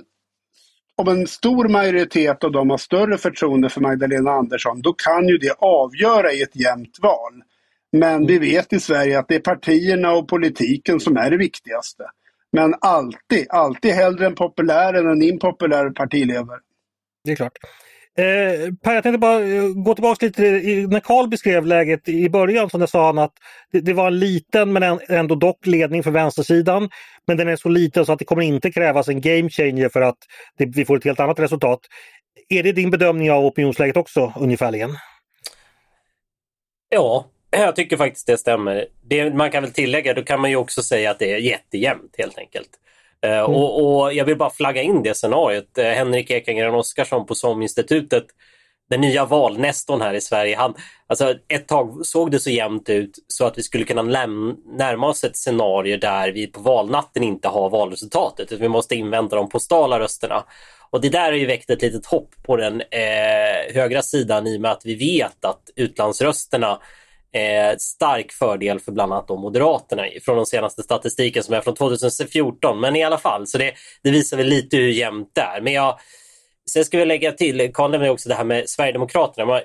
om 0.96 1.08
en 1.08 1.28
stor 1.28 1.68
majoritet 1.68 2.44
av 2.44 2.52
dem 2.52 2.70
har 2.70 2.78
större 2.78 3.18
förtroende 3.18 3.70
för 3.70 3.82
Magdalena 3.82 4.32
Andersson, 4.32 4.82
då 4.82 4.94
kan 4.94 5.28
ju 5.28 5.38
det 5.38 5.56
avgöra 5.60 6.32
i 6.32 6.42
ett 6.42 6.56
jämnt 6.56 6.98
val. 7.02 7.44
Men 7.92 8.26
vi 8.26 8.40
vet 8.40 8.74
i 8.74 8.80
Sverige 8.80 9.20
att 9.20 9.28
det 9.28 9.36
är 9.36 9.40
partierna 9.40 10.12
och 10.12 10.28
politiken 10.28 11.00
som 11.00 11.18
är 11.18 11.30
det 11.30 11.38
viktigaste. 11.38 12.04
Men 12.52 12.76
alltid, 12.82 13.48
alltid 13.50 13.92
hellre 13.92 14.26
en 14.26 14.36
populär 14.36 14.94
än 14.94 15.08
en 15.08 15.22
impopulär 15.22 15.90
partiledare. 15.90 16.60
Det 17.24 17.32
är 17.32 17.36
klart. 17.36 17.58
Eh, 18.18 18.74
per, 18.84 18.94
jag 18.94 19.04
tänkte 19.04 19.18
bara 19.18 19.44
eh, 19.44 19.64
gå 19.76 19.94
tillbaka 19.94 20.26
lite 20.26 20.42
till 20.60 20.90
när 20.90 21.00
Karl 21.00 21.28
beskrev 21.28 21.66
läget 21.66 22.10
i 22.10 22.30
början 22.30 22.70
så 22.70 22.88
sa 22.88 23.06
han 23.06 23.18
att 23.18 23.34
det, 23.72 23.80
det, 23.80 23.94
var 23.94 24.08
en 24.08 24.20
liten 24.20 24.74
men 24.74 25.00
ändå 25.10 25.36
dock 25.36 25.66
ledning 25.66 26.04
för 26.04 26.12
vänstersidan. 26.12 26.90
Men 27.28 27.38
den 27.38 27.48
är 27.48 27.56
så 27.56 27.70
liten 27.70 28.06
så 28.06 28.12
att 28.12 28.20
det 28.20 28.26
kommer 28.26 28.42
inte 28.42 28.72
krävas 28.72 29.08
en 29.08 29.22
game 29.22 29.50
changer 29.50 29.90
för 29.90 30.02
att 30.02 30.18
det, 30.58 30.66
vi 30.66 30.86
får 30.86 30.98
ett 30.98 31.04
helt 31.04 31.20
annat 31.20 31.40
resultat. 31.40 31.80
Är 32.50 32.64
det 32.64 32.72
din 32.72 32.92
bedömning 32.92 33.32
av 33.32 33.46
opinionsläget 33.46 33.98
också 33.98 34.34
ungefärligen? 34.40 34.90
Ja, 36.90 37.28
jag 37.52 37.76
tycker 37.76 37.98
faktiskt 37.98 38.28
det 38.28 38.38
stämmer. 38.38 38.88
Det, 39.04 39.34
man 39.34 39.52
kan 39.52 39.64
väl 39.64 39.72
tillägga, 39.72 40.14
då 40.14 40.24
kan 40.24 40.42
man 40.42 40.50
ju 40.50 40.56
också 40.56 40.84
säga 40.84 41.12
att 41.12 41.20
det 41.20 41.34
är 41.34 41.38
jättejämnt 41.38 42.16
helt 42.18 42.38
enkelt. 42.38 42.70
Eh, 43.26 43.40
mm. 43.40 43.52
Och, 43.52 44.02
och, 44.02 44.14
jag 44.14 44.26
vill 44.26 44.38
bara 44.38 44.50
flagga 44.50 44.82
in 44.82 45.04
det 45.04 45.14
scenariot. 45.14 45.78
Eh, 45.78 45.86
Henrik 45.86 46.32
Ekengren 46.32 46.76
Oskarsson 46.76 47.26
på 47.26 47.36
SOM-institutet, 47.36 48.26
den 48.90 49.02
nya 49.02 49.26
valnestorn 49.26 50.02
här 50.02 50.14
i 50.14 50.22
Sverige. 50.22 50.58
Han, 50.58 50.74
alltså 51.08 51.36
ett 51.48 51.68
tag 51.68 52.06
såg 52.06 52.32
det 52.32 52.40
så 52.40 52.50
jämnt 52.50 52.90
ut 52.90 53.12
så 53.28 53.46
att 53.46 53.58
vi 53.58 53.64
skulle 53.64 53.84
kunna 53.84 54.02
närma 54.02 55.08
oss 55.08 55.24
ett 55.24 55.38
scenario 55.38 55.98
där 55.98 56.32
vi 56.32 56.48
på 56.48 56.62
valnatten 56.62 57.24
inte 57.24 57.48
har 57.48 57.70
valresultatet. 57.70 58.52
Vi 58.52 58.70
måste 58.70 58.96
invänta 58.96 59.36
de 59.36 59.50
postala 59.50 60.00
rösterna. 60.00 60.44
Och 60.90 61.02
det 61.02 61.10
där 61.10 61.26
har 61.26 61.38
ju 61.38 61.46
väckt 61.46 61.70
ett 61.70 61.82
litet 61.82 62.06
hopp 62.06 62.30
på 62.44 62.56
den 62.56 62.82
eh, 62.82 63.74
högra 63.74 64.02
sidan 64.02 64.48
i 64.48 64.58
och 64.58 64.62
med 64.62 64.72
att 64.72 64.86
vi 64.86 64.96
vet 64.96 65.46
att 65.46 65.70
utlandsrösterna 65.76 66.80
eh, 67.38 67.78
stark 67.78 68.32
fördel 68.32 68.80
för 68.80 68.92
bland 68.92 69.14
annat 69.14 69.30
Moderaterna 69.30 70.04
från 70.26 70.38
den 70.38 70.46
senaste 70.46 70.84
statistiken 70.84 71.44
som 71.44 71.54
är 71.56 71.62
från 71.62 71.76
2014. 71.76 72.80
Men 72.80 72.96
i 72.96 73.04
alla 73.04 73.18
fall, 73.18 73.48
så 73.48 73.58
det, 73.58 73.74
det 74.04 74.12
visar 74.12 74.38
väl 74.38 74.48
lite 74.48 74.78
hur 74.78 74.90
jämnt 74.90 75.32
det 75.34 75.42
är. 75.42 75.62
Men 75.62 75.74
jag, 75.74 76.00
sen 76.72 76.86
ska 76.86 76.98
vi 76.98 77.06
lägga 77.06 77.32
till, 77.32 77.72
Karl 77.74 77.92
nämnde 77.92 78.10
också 78.10 78.30
det 78.30 78.36
här 78.36 78.44
med 78.44 78.70
Sverigedemokraterna. 78.70 79.46
Man, 79.46 79.62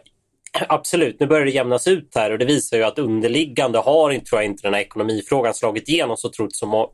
absolut, 0.69 1.21
nu 1.21 1.27
börjar 1.27 1.45
det 1.45 1.51
jämnas 1.51 1.87
ut 1.87 2.13
här 2.15 2.31
och 2.31 2.39
det 2.39 2.45
visar 2.45 2.77
ju 2.77 2.83
att 2.83 2.99
underliggande 2.99 3.79
har 3.79 4.19
tror 4.19 4.41
jag, 4.41 4.45
inte 4.45 4.63
den 4.63 4.75
här 4.75 4.81
ekonomifrågan 4.81 5.55
slagit 5.55 5.89
igenom 5.89 6.17
så 6.17 6.31
som, 6.53 6.87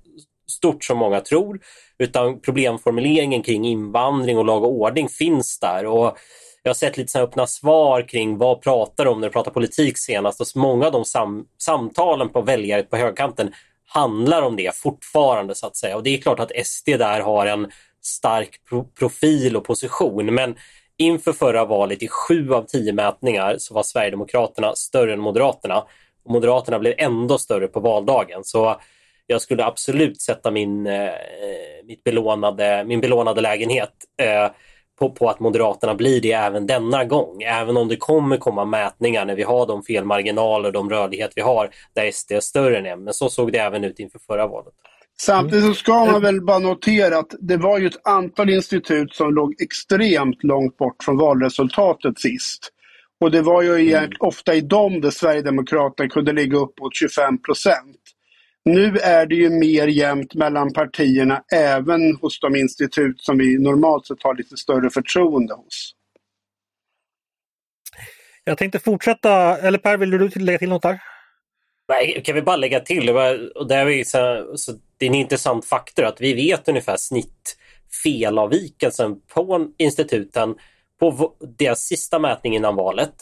stort 0.51 0.85
som 0.85 0.99
många 0.99 1.21
tror. 1.21 1.61
Utan 1.99 2.41
problemformuleringen 2.41 3.43
kring 3.43 3.65
invandring 3.65 4.39
och 4.39 4.45
lag 4.45 4.65
och 4.65 4.73
ordning 4.73 5.09
finns 5.09 5.59
där. 5.61 5.87
Och 5.87 6.19
jag 6.63 6.71
har 6.71 6.75
sett 6.75 6.97
lite 6.97 7.13
så 7.13 7.19
öppna 7.19 7.47
svar 7.47 8.09
kring 8.09 8.39
vad 8.39 8.63
pratar 8.63 9.07
om 9.07 9.21
när 9.21 9.29
du 9.29 9.33
pratar 9.33 9.51
politik 9.51 9.99
senast 9.99 10.41
och 10.41 10.47
många 10.55 10.87
av 10.87 10.93
de 10.93 11.05
sam 11.05 11.47
samtalen 11.59 12.29
på 12.29 12.41
väljare 12.41 12.83
på 12.83 12.97
högkanten 12.97 13.53
handlar 13.87 14.43
om 14.43 14.57
det 14.57 14.77
fortfarande 14.77 15.55
så 15.55 15.67
att 15.67 15.77
säga. 15.77 15.97
Och 15.97 16.03
det 16.03 16.15
är 16.15 16.21
klart 16.21 16.41
att 16.41 16.67
SD 16.67 16.89
där 16.89 17.21
har 17.21 17.47
en 17.47 17.71
stark 18.03 18.61
pro 18.69 18.85
profil 18.85 19.57
och 19.57 19.65
position 19.65 20.35
men 20.35 20.57
inför 20.97 21.33
förra 21.33 21.65
valet 21.65 22.03
i 22.03 22.09
sju 22.09 22.53
av 22.53 22.63
tio 22.63 22.93
mätningar 22.93 23.57
så 23.59 23.75
var 23.75 23.83
Sverigedemokraterna 23.83 24.75
större 24.75 25.13
än 25.13 25.21
Moderaterna. 25.21 25.85
Och 26.25 26.31
Moderaterna 26.31 26.79
blev 26.79 26.95
ändå 26.99 27.39
större 27.39 27.69
på 27.69 27.81
valdagen. 27.81 28.45
Så 28.45 28.81
jag 29.27 29.43
skulle 29.43 29.65
absolut 29.65 30.21
sätta 30.21 30.51
min, 30.51 30.87
eh, 30.87 31.11
mitt 31.85 32.05
belånade, 32.05 32.85
min 32.87 33.01
belånade 33.01 33.41
lägenhet 33.41 33.93
eh, 34.23 34.51
på, 34.99 35.11
på, 35.11 35.31
att 35.31 35.41
Moderaterna 35.41 35.95
blir 35.95 36.21
det 36.21 36.33
även 36.33 36.67
denna 36.67 37.05
gång. 37.05 37.43
Även 37.43 37.77
om 37.77 37.89
det 37.89 37.97
kommer 37.97 38.37
komma 38.37 38.65
mätningar 38.65 39.25
när 39.25 39.37
vi 39.37 39.43
har 39.43 39.67
de 39.67 39.83
felmarginaler 39.83 40.67
och 40.67 40.73
de 40.73 40.91
rörlighet 40.91 41.33
vi 41.37 41.43
har 41.43 41.71
där 41.95 42.11
SD 42.11 42.33
är 42.33 42.41
större 42.41 42.79
än 42.79 42.87
M. 42.87 43.05
Men 43.05 43.15
så 43.15 43.29
såg 43.29 43.53
det 43.53 43.59
även 43.59 43.85
ut 43.85 43.99
inför 43.99 44.19
förra 44.19 44.47
valet. 44.47 44.75
Samtidigt 45.21 45.65
så 45.65 45.75
ska 45.75 46.05
man 46.05 46.23
väl 46.23 46.41
bara 46.41 46.59
notera 46.59 47.19
att 47.19 47.35
det 47.41 47.57
var 47.57 47.79
ju 47.79 47.87
ett 47.87 48.07
antal 48.07 48.51
institut 48.51 49.15
som 49.15 49.35
låg 49.35 49.55
extremt 49.63 50.45
långt 50.45 50.77
bort 50.77 51.05
från 51.05 51.17
valresultatet 51.17 52.21
sist. 52.21 52.73
Och 53.21 53.31
det 53.31 53.43
var 53.43 53.63
ju 53.63 53.93
mm. 53.95 54.11
ofta 54.19 54.55
i 54.55 54.61
dem 54.61 55.01
där 55.01 55.11
Sverigedemokraterna 55.11 56.09
kunde 56.09 56.33
ligga 56.33 56.59
uppåt 56.59 56.95
25 56.95 57.43
procent. 57.43 57.98
Nu 58.65 58.97
är 58.97 59.27
det 59.27 59.35
ju 59.35 59.51
mer 59.51 59.87
jämnt 59.87 60.35
mellan 60.35 60.73
partierna 60.73 61.43
även 61.53 62.17
hos 62.17 62.41
de 62.41 62.57
institut 62.57 63.21
som 63.21 63.39
vi 63.39 63.59
normalt 63.59 64.07
sett 64.07 64.23
har 64.23 64.35
lite 64.35 64.57
större 64.57 64.91
förtroende 64.91 65.55
hos. 65.55 65.93
Jag 68.45 68.59
tänkte 68.59 68.79
fortsätta, 68.79 69.59
eller 69.59 69.79
Per, 69.79 69.97
vill 69.97 70.11
du 70.11 70.29
lägga 70.29 70.59
till 70.59 70.69
något 70.69 70.83
där? 70.83 71.01
Nej, 71.89 72.23
kan 72.25 72.35
vi 72.35 72.43
bara 72.43 72.57
lägga 72.57 72.81
till, 72.81 73.09
och 73.55 73.69
det, 73.69 73.75
är 73.75 74.05
så, 74.05 74.53
så 74.57 74.73
det 74.97 75.07
är 75.07 75.11
en 75.11 75.15
intressant 75.15 75.65
faktor 75.65 76.05
att 76.05 76.21
vi 76.21 76.35
vet 76.35 76.69
ungefär 76.69 76.97
snitt 76.97 77.57
felavvikelsen 78.03 79.21
på 79.35 79.69
instituten 79.77 80.55
på 81.01 81.35
deras 81.59 81.81
sista 81.81 82.19
mätning 82.19 82.57
innan 82.57 82.77
valet 82.77 83.15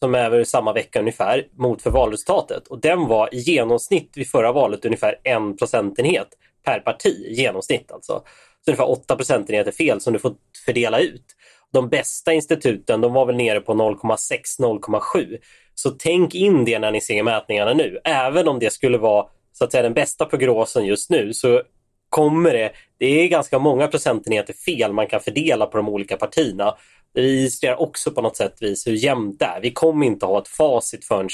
som 0.00 0.14
är 0.14 0.30
väl 0.30 0.46
samma 0.46 0.72
vecka 0.72 1.00
ungefär, 1.00 1.48
mot 1.58 1.82
för 1.82 1.90
valresultatet. 1.90 2.68
Och 2.68 2.80
den 2.80 3.06
var 3.06 3.34
i 3.34 3.38
genomsnitt 3.38 4.12
vid 4.16 4.30
förra 4.30 4.52
valet 4.52 4.84
ungefär 4.84 5.20
en 5.24 5.56
procentenhet 5.56 6.28
per 6.64 6.80
parti, 6.80 7.26
i 7.26 7.34
genomsnitt 7.34 7.92
alltså. 7.92 8.22
Så 8.64 8.70
ungefär 8.70 8.90
8 8.90 9.16
procentenheter 9.16 9.72
fel 9.72 10.00
som 10.00 10.12
du 10.12 10.18
får 10.18 10.34
fördela 10.66 11.00
ut. 11.00 11.24
De 11.72 11.88
bästa 11.88 12.32
instituten 12.32 13.00
de 13.00 13.12
var 13.12 13.26
väl 13.26 13.36
nere 13.36 13.60
på 13.60 13.74
0,6-0,7. 13.74 15.38
Så 15.74 15.90
tänk 15.90 16.34
in 16.34 16.64
det 16.64 16.78
när 16.78 16.90
ni 16.90 17.00
ser 17.00 17.22
mätningarna 17.22 17.74
nu. 17.74 18.00
Även 18.04 18.48
om 18.48 18.58
det 18.58 18.72
skulle 18.72 18.98
vara 18.98 19.26
så 19.52 19.64
att 19.64 19.72
säga 19.72 19.82
den 19.82 19.94
bästa 19.94 20.24
prognosen 20.24 20.86
just 20.86 21.10
nu 21.10 21.34
så 21.34 21.62
kommer 22.08 22.52
det, 22.52 22.72
det 22.98 23.06
är 23.06 23.28
ganska 23.28 23.58
många 23.58 23.88
procentenheter 23.88 24.52
fel 24.52 24.92
man 24.92 25.06
kan 25.06 25.20
fördela 25.20 25.66
på 25.66 25.76
de 25.76 25.88
olika 25.88 26.16
partierna 26.16 26.74
det 27.14 27.20
registrerar 27.20 27.80
också 27.80 28.10
på 28.10 28.22
något 28.22 28.36
sätt 28.36 28.54
vis 28.60 28.86
hur 28.86 28.92
jämnt 28.92 29.38
det 29.38 29.44
är. 29.44 29.60
Vi 29.60 29.72
kommer 29.72 30.06
inte 30.06 30.26
ha 30.26 30.38
ett 30.38 30.48
facit 30.48 31.04
förrän, 31.04 31.28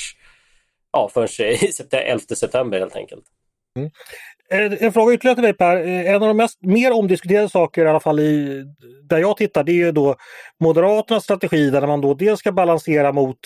ja, 0.93 1.11
förrän 1.15 1.29
i 1.41 1.97
11 1.97 2.21
september 2.35 2.79
helt 2.79 2.97
enkelt. 2.97 3.25
Mm. 3.79 3.91
Eh, 4.51 4.83
en 4.83 4.93
fråga 4.93 5.15
ytterligare 5.15 5.35
till 5.35 5.45
dig 5.45 5.55
Per. 5.55 5.77
Eh, 5.77 6.15
en 6.15 6.23
av 6.23 6.29
de 6.29 6.37
mest, 6.37 6.59
mer 6.63 6.93
omdiskuterade 6.93 7.49
saker 7.49 7.85
i 7.85 7.89
alla 7.89 8.01
fall 8.01 8.21
i, 8.21 8.65
där 9.03 9.19
jag 9.19 9.37
tittar 9.37 9.65
det 9.65 9.73
är 9.73 9.75
ju 9.75 9.93
då 9.93 10.17
Moderaternas 10.61 11.25
strategi 11.25 11.71
där 11.71 11.87
man 11.87 12.01
då 12.01 12.15
dels 12.15 12.41
ska 12.41 12.53
balansera 12.53 13.13
mot 13.13 13.39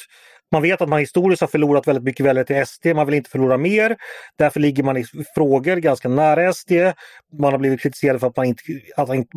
man 0.53 0.63
vet 0.63 0.81
att 0.81 0.89
man 0.89 0.99
historiskt 0.99 1.41
har 1.41 1.49
förlorat 1.49 1.89
väldigt 1.89 2.05
mycket 2.05 2.27
väljare 2.27 2.45
till 2.45 2.67
SD. 2.67 2.87
Man 2.87 3.07
vill 3.07 3.15
inte 3.15 3.31
förlora 3.31 3.57
mer. 3.57 3.97
Därför 4.39 4.61
ligger 4.61 4.83
man 4.83 4.97
i 4.97 5.05
frågor 5.35 5.77
ganska 5.77 6.09
nära 6.09 6.53
SD. 6.53 6.73
Man 7.39 7.53
har 7.53 7.59
blivit 7.59 7.81
kritiserad 7.81 8.21
för 8.21 8.27
att 8.27 8.37
man 8.37 8.47
inte, 8.47 8.63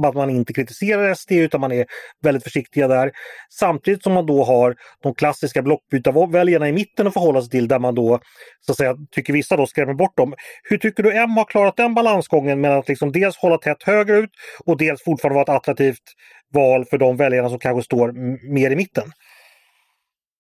att 0.02 0.16
man 0.16 0.30
inte 0.30 0.54
kritiserar 0.54 1.14
SD 1.14 1.32
utan 1.32 1.62
man 1.62 1.72
är 1.72 1.86
väldigt 2.24 2.44
försiktiga 2.44 2.88
där. 2.88 3.12
Samtidigt 3.50 4.04
som 4.04 4.14
man 4.14 4.26
då 4.26 4.44
har 4.44 4.76
de 5.04 5.16
klassiska 5.16 5.62
blockbytarväljarna 5.62 6.70
i 6.70 6.72
mitten 6.72 7.08
att 7.08 7.14
förhålla 7.14 7.42
sig 7.42 7.50
till 7.50 7.68
där 7.68 7.80
man 7.80 7.96
då 7.96 8.20
så 8.66 8.72
att 8.72 8.78
säga, 8.78 8.96
tycker 9.12 9.34
vissa 9.34 9.58
då 9.58 9.68
skrämmer 9.68 9.94
bort 9.94 10.18
dem. 10.18 10.34
Hur 10.64 10.78
tycker 10.78 11.04
du 11.04 11.18
M 11.18 11.30
har 11.30 11.46
klarat 11.46 11.78
den 11.78 11.94
balansgången 11.94 12.62
mellan 12.62 12.80
att 12.80 12.88
liksom 12.88 13.12
dels 13.12 13.38
hålla 13.38 13.58
tätt 13.58 13.84
högerut 13.84 14.30
och 14.66 14.78
dels 14.78 15.04
fortfarande 15.04 15.34
vara 15.34 15.44
ett 15.44 15.62
attraktivt 15.62 16.04
val 16.54 16.86
för 16.86 16.98
de 16.98 17.18
väljarna 17.18 17.50
som 17.50 17.60
kanske 17.60 17.84
står 17.84 18.12
mer 18.54 18.72
i 18.72 18.76
mitten? 18.76 19.12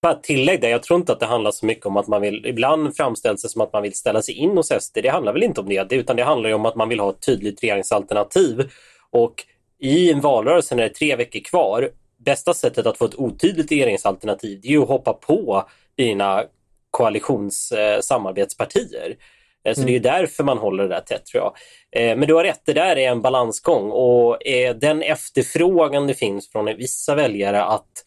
Bara 0.01 0.13
tillägg 0.13 0.61
där, 0.61 0.69
jag 0.69 0.83
tror 0.83 0.99
inte 0.99 1.11
att 1.11 1.19
det 1.19 1.25
handlar 1.25 1.51
så 1.51 1.65
mycket 1.65 1.85
om 1.85 1.97
att 1.97 2.07
man 2.07 2.21
vill, 2.21 2.45
ibland 2.45 2.95
framställs 2.95 3.41
det 3.41 3.49
som 3.49 3.61
att 3.61 3.73
man 3.73 3.83
vill 3.83 3.93
ställa 3.93 4.21
sig 4.21 4.35
in 4.35 4.57
hos 4.57 4.71
SD. 4.79 4.97
Det 5.03 5.09
handlar 5.09 5.33
väl 5.33 5.43
inte 5.43 5.61
om 5.61 5.69
det, 5.69 5.91
utan 5.91 6.15
det 6.15 6.23
handlar 6.23 6.53
om 6.53 6.65
att 6.65 6.75
man 6.75 6.89
vill 6.89 6.99
ha 6.99 7.09
ett 7.09 7.25
tydligt 7.25 7.63
regeringsalternativ. 7.63 8.69
Och 9.09 9.45
i 9.79 10.11
en 10.11 10.21
valrörelse 10.21 10.75
när 10.75 10.83
det 10.83 10.89
är 10.89 10.93
tre 10.93 11.15
veckor 11.15 11.39
kvar, 11.39 11.89
bästa 12.25 12.53
sättet 12.53 12.85
att 12.85 12.97
få 12.97 13.05
ett 13.05 13.15
otydligt 13.15 13.71
regeringsalternativ 13.71 14.59
det 14.61 14.67
är 14.67 14.71
ju 14.71 14.81
att 14.81 14.87
hoppa 14.87 15.13
på 15.13 15.69
dina 15.97 16.43
koalitionssamarbetspartier. 16.91 19.15
Eh, 19.65 19.73
så 19.73 19.81
mm. 19.81 19.91
det 19.91 19.95
är 19.95 19.99
därför 20.19 20.43
man 20.43 20.57
håller 20.57 20.83
det 20.83 20.89
där 20.89 21.01
tätt 21.01 21.25
tror 21.25 21.43
jag. 21.43 21.53
Eh, 22.01 22.17
men 22.17 22.27
du 22.27 22.33
har 22.33 22.43
rätt, 22.43 22.61
det 22.65 22.73
där 22.73 22.97
är 22.97 23.11
en 23.11 23.21
balansgång 23.21 23.91
och 23.91 24.47
eh, 24.47 24.75
den 24.75 25.01
efterfrågan 25.01 26.07
det 26.07 26.13
finns 26.13 26.51
från 26.51 26.65
vissa 26.65 27.15
väljare 27.15 27.63
att 27.63 28.05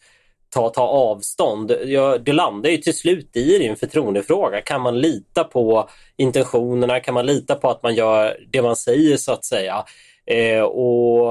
ta, 0.55 0.69
ta 0.69 0.81
avstånd. 0.81 1.71
Ja, 1.85 2.17
det 2.17 2.33
landar 2.33 2.69
ju 2.69 2.77
till 2.77 2.97
slut 2.97 3.35
i 3.35 3.67
en 3.67 3.75
förtroendefråga. 3.75 4.61
Kan 4.61 4.81
man 4.81 4.99
lita 4.99 5.43
på 5.43 5.89
intentionerna? 6.17 6.99
Kan 6.99 7.13
man 7.13 7.25
lita 7.25 7.55
på 7.55 7.69
att 7.69 7.83
man 7.83 7.95
gör 7.95 8.37
det 8.51 8.61
man 8.61 8.75
säger 8.75 9.17
så 9.17 9.31
att 9.31 9.45
säga? 9.45 9.85
Eh, 10.25 10.61
och 10.61 11.27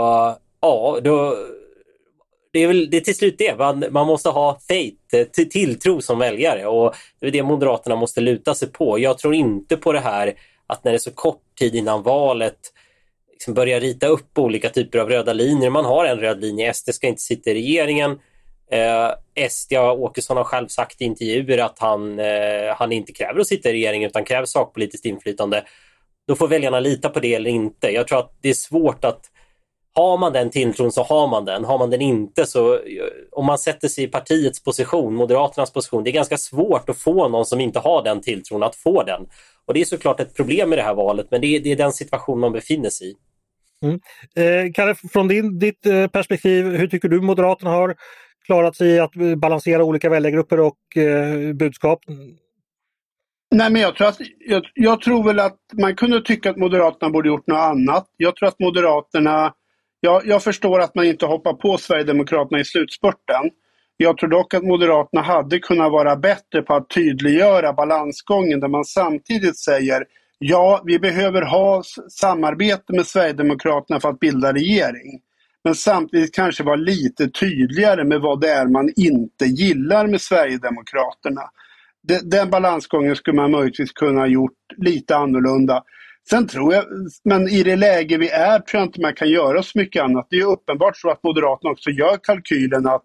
ja, 0.61 0.99
då, 1.03 1.37
det 2.53 2.59
är 2.59 2.67
väl 2.67 2.91
det 2.91 2.97
är 2.97 3.01
till 3.01 3.17
slut 3.17 3.39
det. 3.39 3.59
Man, 3.59 3.85
man 3.91 4.07
måste 4.07 4.29
ha 4.29 4.59
faith, 4.69 5.17
eh, 5.17 5.25
till, 5.25 5.51
tilltro 5.51 6.01
som 6.01 6.19
väljare 6.19 6.67
och 6.67 6.95
det 7.21 7.27
är 7.27 7.31
det 7.31 7.43
Moderaterna 7.43 7.97
måste 7.97 8.21
luta 8.21 8.55
sig 8.55 8.69
på. 8.69 8.99
Jag 8.99 9.19
tror 9.19 9.35
inte 9.35 9.77
på 9.77 9.93
det 9.93 10.01
här 10.01 10.35
att 10.67 10.85
när 10.85 10.93
det 10.93 10.97
är 10.97 10.99
så 10.99 11.11
kort 11.11 11.43
tid 11.59 11.75
innan 11.75 12.03
valet 12.03 12.59
liksom 13.33 13.55
börja 13.55 13.81
rita 13.81 14.07
upp 14.07 14.39
olika 14.39 14.69
typer 14.69 14.99
av 14.99 15.09
röda 15.09 15.33
linjer. 15.33 15.71
Man 15.71 15.85
har 15.85 16.05
en 16.05 16.19
röd 16.19 16.41
linje, 16.41 16.75
SD 16.75 16.95
ska 16.95 17.07
inte 17.07 17.23
sitta 17.23 17.51
i 17.51 17.55
regeringen. 17.55 18.19
Eh, 18.71 19.11
SD, 19.49 19.73
Åkesson 19.77 20.37
har 20.37 20.45
själv 20.45 20.69
sagt 20.69 21.01
i 21.01 21.05
intervjuer 21.05 21.59
att 21.59 21.79
han, 21.79 22.19
eh, 22.19 22.77
han 22.77 22.93
inte 22.93 23.13
kräver 23.13 23.41
att 23.41 23.47
sitta 23.47 23.69
i 23.69 23.73
regeringen 23.73 24.11
utan 24.11 24.25
kräver 24.25 24.47
sakpolitiskt 24.47 25.07
inflytande. 25.07 25.65
Då 26.29 26.35
får 26.37 26.49
väljarna 26.49 26.81
lita 26.81 27.09
på 27.09 27.21
det 27.21 27.35
eller 27.35 27.51
inte. 27.51 27.89
Jag 27.89 28.09
tror 28.09 28.19
att 28.19 28.33
det 28.41 28.49
är 28.49 28.55
svårt 28.55 29.05
att 29.05 29.31
har 29.95 30.19
man 30.19 30.33
den 30.33 30.51
tilltron 30.51 30.93
så 30.93 31.03
har 31.03 31.29
man 31.29 31.45
den. 31.45 31.65
Har 31.65 31.79
man 31.79 31.91
den 31.91 32.01
inte 32.01 32.47
så 32.47 32.75
eh, 32.75 32.81
om 33.33 33.47
man 33.47 33.59
sätter 33.59 33.89
sig 33.89 34.05
i 34.05 34.09
partiets 34.09 34.63
position, 34.63 35.15
Moderaternas 35.15 35.73
position, 35.73 36.05
det 36.05 36.11
är 36.11 36.13
ganska 36.13 36.39
svårt 36.39 36.89
att 36.89 36.99
få 36.99 37.29
någon 37.29 37.47
som 37.47 37.61
inte 37.61 37.79
har 37.79 38.03
den 38.03 38.21
tilltron 38.21 38.63
att 38.63 38.77
få 38.77 39.03
den. 39.03 39.27
Och 39.67 39.75
det 39.75 39.81
är 39.81 39.85
såklart 39.85 40.21
ett 40.21 40.37
problem 40.37 40.73
i 40.73 40.77
det 40.77 40.83
här 40.83 40.95
valet, 40.95 41.27
men 41.31 41.41
det 41.41 41.47
är, 41.47 41.61
det 41.61 41.73
är 41.73 41.77
den 41.77 41.93
situation 41.93 42.41
man 42.41 42.53
befinner 42.53 42.91
sig 42.91 43.11
i. 43.11 43.15
Mm. 43.85 44.01
Eh, 44.37 44.73
Kalle, 44.73 44.95
från 44.95 45.29
din, 45.29 45.59
ditt 45.59 45.87
eh, 45.87 46.07
perspektiv, 46.07 46.67
hur 46.67 46.87
tycker 46.87 47.09
du 47.09 47.21
Moderaterna 47.21 47.71
har 47.71 47.95
klarat 48.47 48.77
sig 48.77 48.89
i 48.89 49.01
att 49.01 49.17
eh, 49.17 49.35
balansera 49.35 49.85
olika 49.85 50.11
väljargrupper 50.11 50.61
och 50.61 50.97
eh, 50.97 51.53
budskap? 51.53 52.01
Nej, 53.55 53.71
men 53.71 53.83
jag 53.83 53.97
tror, 53.97 54.09
att, 54.09 54.17
jag, 54.39 54.63
jag, 54.75 55.01
tror 55.01 55.25
väl 55.25 55.41
att 55.41 55.59
man 55.73 55.97
kunde 55.97 56.23
tycka 56.23 56.51
att 56.51 56.57
Moderaterna 56.57 57.11
borde 57.11 57.29
gjort 57.29 57.47
något 57.47 57.59
annat. 57.59 58.07
Jag 58.17 58.37
tror 58.37 58.49
att 58.49 58.59
Moderaterna, 58.59 59.55
jag, 60.01 60.27
jag 60.27 60.43
förstår 60.43 60.81
att 60.81 60.95
man 60.95 61.05
inte 61.05 61.27
hoppar 61.27 61.53
på 61.53 61.79
Sverigedemokraterna 61.79 62.61
i 62.61 62.65
slutspurten. 62.65 63.51
Jag 63.97 64.19
tror 64.19 64.31
dock 64.31 64.55
att 64.55 64.65
Moderaterna 64.65 65.23
hade 65.23 65.59
kunnat 65.59 65.93
vara 65.93 66.17
bättre 66.17 66.63
på 66.63 66.75
att 66.75 66.91
tydliggöra 66.91 67.73
balansgången 67.73 68.61
där 68.61 68.69
man 68.69 68.85
samtidigt 68.85 69.59
säger 69.59 70.05
ja, 70.39 70.83
vi 70.85 70.99
behöver 70.99 71.43
ha 71.43 71.83
samarbete 72.11 72.93
med 72.93 73.07
Sverigedemokraterna 73.07 74.01
för 74.01 74.09
att 74.09 74.21
bilda 74.21 74.53
regering. 74.53 75.21
Men 75.65 75.75
samtidigt 75.75 76.35
kanske 76.35 76.63
vara 76.63 76.77
lite 76.77 77.29
tydligare 77.29 78.05
med 78.05 78.21
vad 78.21 78.41
det 78.41 78.51
är 78.51 78.67
man 78.67 78.91
inte 78.97 79.45
gillar 79.45 80.07
med 80.07 80.21
Sverigedemokraterna. 80.21 81.43
Den 82.23 82.51
balansgången 82.51 83.17
skulle 83.17 83.37
man 83.37 83.51
möjligtvis 83.51 83.93
kunna 83.93 84.21
ha 84.21 84.27
gjort 84.27 84.59
lite 84.77 85.17
annorlunda. 85.17 85.83
Sen 86.31 86.47
tror 86.47 86.75
jag, 86.75 86.85
men 87.25 87.49
i 87.49 87.63
det 87.63 87.77
läge 87.77 88.19
vi 88.19 88.29
är 88.29 88.59
tror 88.59 88.81
jag 88.81 88.89
inte 88.89 89.01
man 89.01 89.15
kan 89.15 89.29
göra 89.29 89.63
så 89.63 89.79
mycket 89.79 90.03
annat. 90.03 90.27
Det 90.31 90.37
är 90.37 90.47
uppenbart 90.47 90.97
så 90.97 91.11
att 91.11 91.23
Moderaterna 91.23 91.71
också 91.71 91.91
gör 91.91 92.19
kalkylen 92.23 92.87
att 92.87 93.05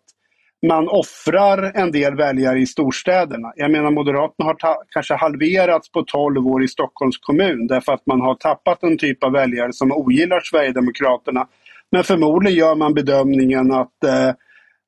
man 0.68 0.90
offrar 0.90 1.72
en 1.76 1.92
del 1.92 2.16
väljare 2.16 2.60
i 2.60 2.66
storstäderna. 2.66 3.54
Jag 3.56 3.72
menar 3.72 3.92
Moderaterna 3.92 4.46
har 4.50 4.76
kanske 4.90 5.14
halverats 5.14 5.92
på 5.92 6.04
12 6.04 6.48
år 6.48 6.64
i 6.64 6.68
Stockholms 6.68 7.18
kommun 7.18 7.68
därför 7.68 7.92
att 7.92 8.06
man 8.06 8.22
har 8.22 8.36
tappat 8.36 8.84
en 8.84 8.98
typ 8.98 9.24
av 9.24 9.32
väljare 9.32 9.74
som 9.74 9.92
ogillar 9.92 10.40
Sverigedemokraterna 10.40 11.48
men 11.92 12.04
förmodligen 12.04 12.60
gör 12.60 12.76
man 12.76 12.94
bedömningen 12.94 13.72
att 13.72 14.04
eh, 14.04 14.32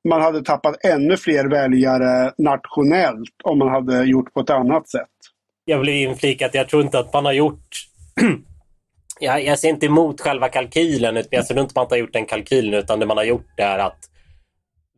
man 0.10 0.22
hade 0.22 0.44
tappat 0.44 0.86
ännu 0.86 1.18
fler 1.18 1.46
väljare 1.46 2.34
nationellt 2.38 3.36
om 3.44 3.60
man 3.60 3.70
hade 3.70 4.04
gjort 4.04 4.34
på 4.34 4.40
ett 4.40 4.50
annat 4.50 4.90
sätt. 4.90 5.08
Jag 5.66 5.80
vill 5.80 5.90
inflika 5.90 6.46
att 6.46 6.54
jag 6.54 6.70
tror 6.70 6.82
inte 6.82 7.00
att 7.00 7.14
man 7.14 7.26
har 7.26 7.34
gjort 7.34 7.68
jag, 9.20 9.44
jag 9.44 9.60
ser 9.60 9.70
inte 9.70 9.86
emot 9.86 10.22
själva 10.22 10.50
kalkylen, 10.50 11.24
jag 11.30 11.46
ser 11.46 11.60
inte 11.60 11.72
att 11.72 11.76
man 11.76 11.88
har 11.90 11.98
gjort 11.98 12.14
den 12.14 12.26
kalkylen, 12.26 12.74
utan 12.74 13.00
det 13.00 13.06
man 13.06 13.18
har 13.18 13.24
gjort 13.24 13.60
är 13.60 13.80
att 13.80 14.00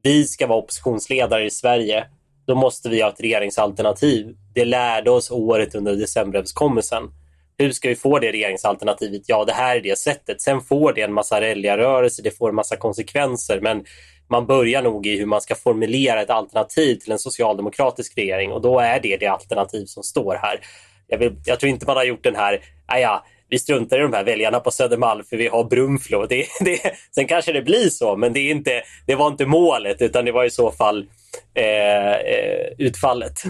vi 0.03 0.25
ska 0.25 0.47
vara 0.47 0.59
oppositionsledare 0.59 1.45
i 1.45 1.49
Sverige. 1.49 2.05
Då 2.45 2.55
måste 2.55 2.89
vi 2.89 3.01
ha 3.01 3.09
ett 3.09 3.21
regeringsalternativ. 3.21 4.35
Det 4.53 4.65
lärde 4.65 5.11
oss 5.11 5.31
året 5.31 5.75
under 5.75 5.95
decemberöverenskommelsen. 5.95 7.03
Hur 7.57 7.71
ska 7.71 7.89
vi 7.89 7.95
få 7.95 8.19
det 8.19 8.31
regeringsalternativet? 8.31 9.21
Ja, 9.25 9.45
det 9.45 9.53
här 9.53 9.75
är 9.75 9.81
det 9.81 9.97
sättet. 9.97 10.41
Sen 10.41 10.61
får 10.61 10.93
det 10.93 11.01
en 11.01 11.13
massa 11.13 11.41
rörelse, 11.41 12.21
det 12.21 12.37
får 12.37 12.49
en 12.49 12.55
massa 12.55 12.75
konsekvenser, 12.75 13.59
men 13.61 13.85
man 14.29 14.45
börjar 14.45 14.81
nog 14.81 15.07
i 15.07 15.17
hur 15.17 15.25
man 15.25 15.41
ska 15.41 15.55
formulera 15.55 16.21
ett 16.21 16.29
alternativ 16.29 16.95
till 16.95 17.11
en 17.11 17.19
socialdemokratisk 17.19 18.17
regering 18.17 18.51
och 18.51 18.61
då 18.61 18.79
är 18.79 18.99
det 18.99 19.17
det 19.17 19.27
alternativ 19.27 19.85
som 19.85 20.03
står 20.03 20.35
här. 20.35 20.59
Jag, 21.07 21.17
vill, 21.17 21.35
jag 21.45 21.59
tror 21.59 21.69
inte 21.69 21.85
man 21.85 21.97
har 21.97 22.03
gjort 22.03 22.23
den 22.23 22.35
här, 22.35 22.61
ja, 22.87 23.25
vi 23.49 23.59
struntar 23.59 23.99
i 23.99 24.01
de 24.01 24.13
här 24.13 24.23
väljarna 24.23 24.59
på 24.59 24.71
Södermalm 24.71 25.23
för 25.23 25.37
vi 25.37 25.47
har 25.47 25.63
Brunflo. 25.63 26.25
Det, 26.25 26.45
det, 26.59 26.79
sen 27.15 27.27
kanske 27.27 27.51
det 27.51 27.61
blir 27.61 27.89
så, 27.89 28.15
men 28.17 28.33
det, 28.33 28.39
är 28.39 28.51
inte, 28.51 28.81
det 29.07 29.15
var 29.15 29.27
inte 29.27 29.45
målet 29.45 30.01
utan 30.01 30.25
det 30.25 30.31
var 30.31 30.45
i 30.45 30.49
så 30.49 30.71
fall 30.71 31.05
eh, 31.55 32.11
eh 32.11 32.67
utfallet 32.77 33.43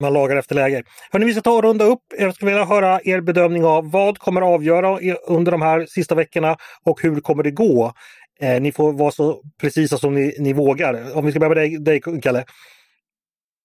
man 0.00 0.12
lagar 0.12 0.36
efter 0.36 0.54
läge. 0.54 0.82
Hörrni, 1.10 1.26
vi 1.26 1.32
ska 1.32 1.42
ta 1.42 1.56
och 1.56 1.62
runda 1.62 1.84
upp. 1.84 2.02
Jag 2.18 2.34
skulle 2.34 2.50
vilja 2.50 2.64
höra 2.64 3.00
er 3.04 3.20
bedömning 3.20 3.64
av 3.64 3.90
vad 3.90 4.18
kommer 4.18 4.40
avgöra 4.40 4.98
under 5.26 5.52
de 5.52 5.62
här 5.62 5.86
sista 5.86 6.14
veckorna 6.14 6.56
och 6.84 7.02
hur 7.02 7.20
kommer 7.20 7.42
det 7.42 7.50
gå? 7.50 7.92
Eh, 8.40 8.60
ni 8.60 8.72
får 8.72 8.92
vara 8.92 9.10
så 9.10 9.42
precisa 9.60 9.98
som 9.98 10.14
ni, 10.14 10.36
ni 10.38 10.52
vågar. 10.52 11.16
Om 11.16 11.26
vi 11.26 11.30
ska 11.32 11.40
börja 11.40 11.48
med 11.48 11.56
dig, 11.56 11.78
dig 11.78 12.20
Kalle. 12.22 12.44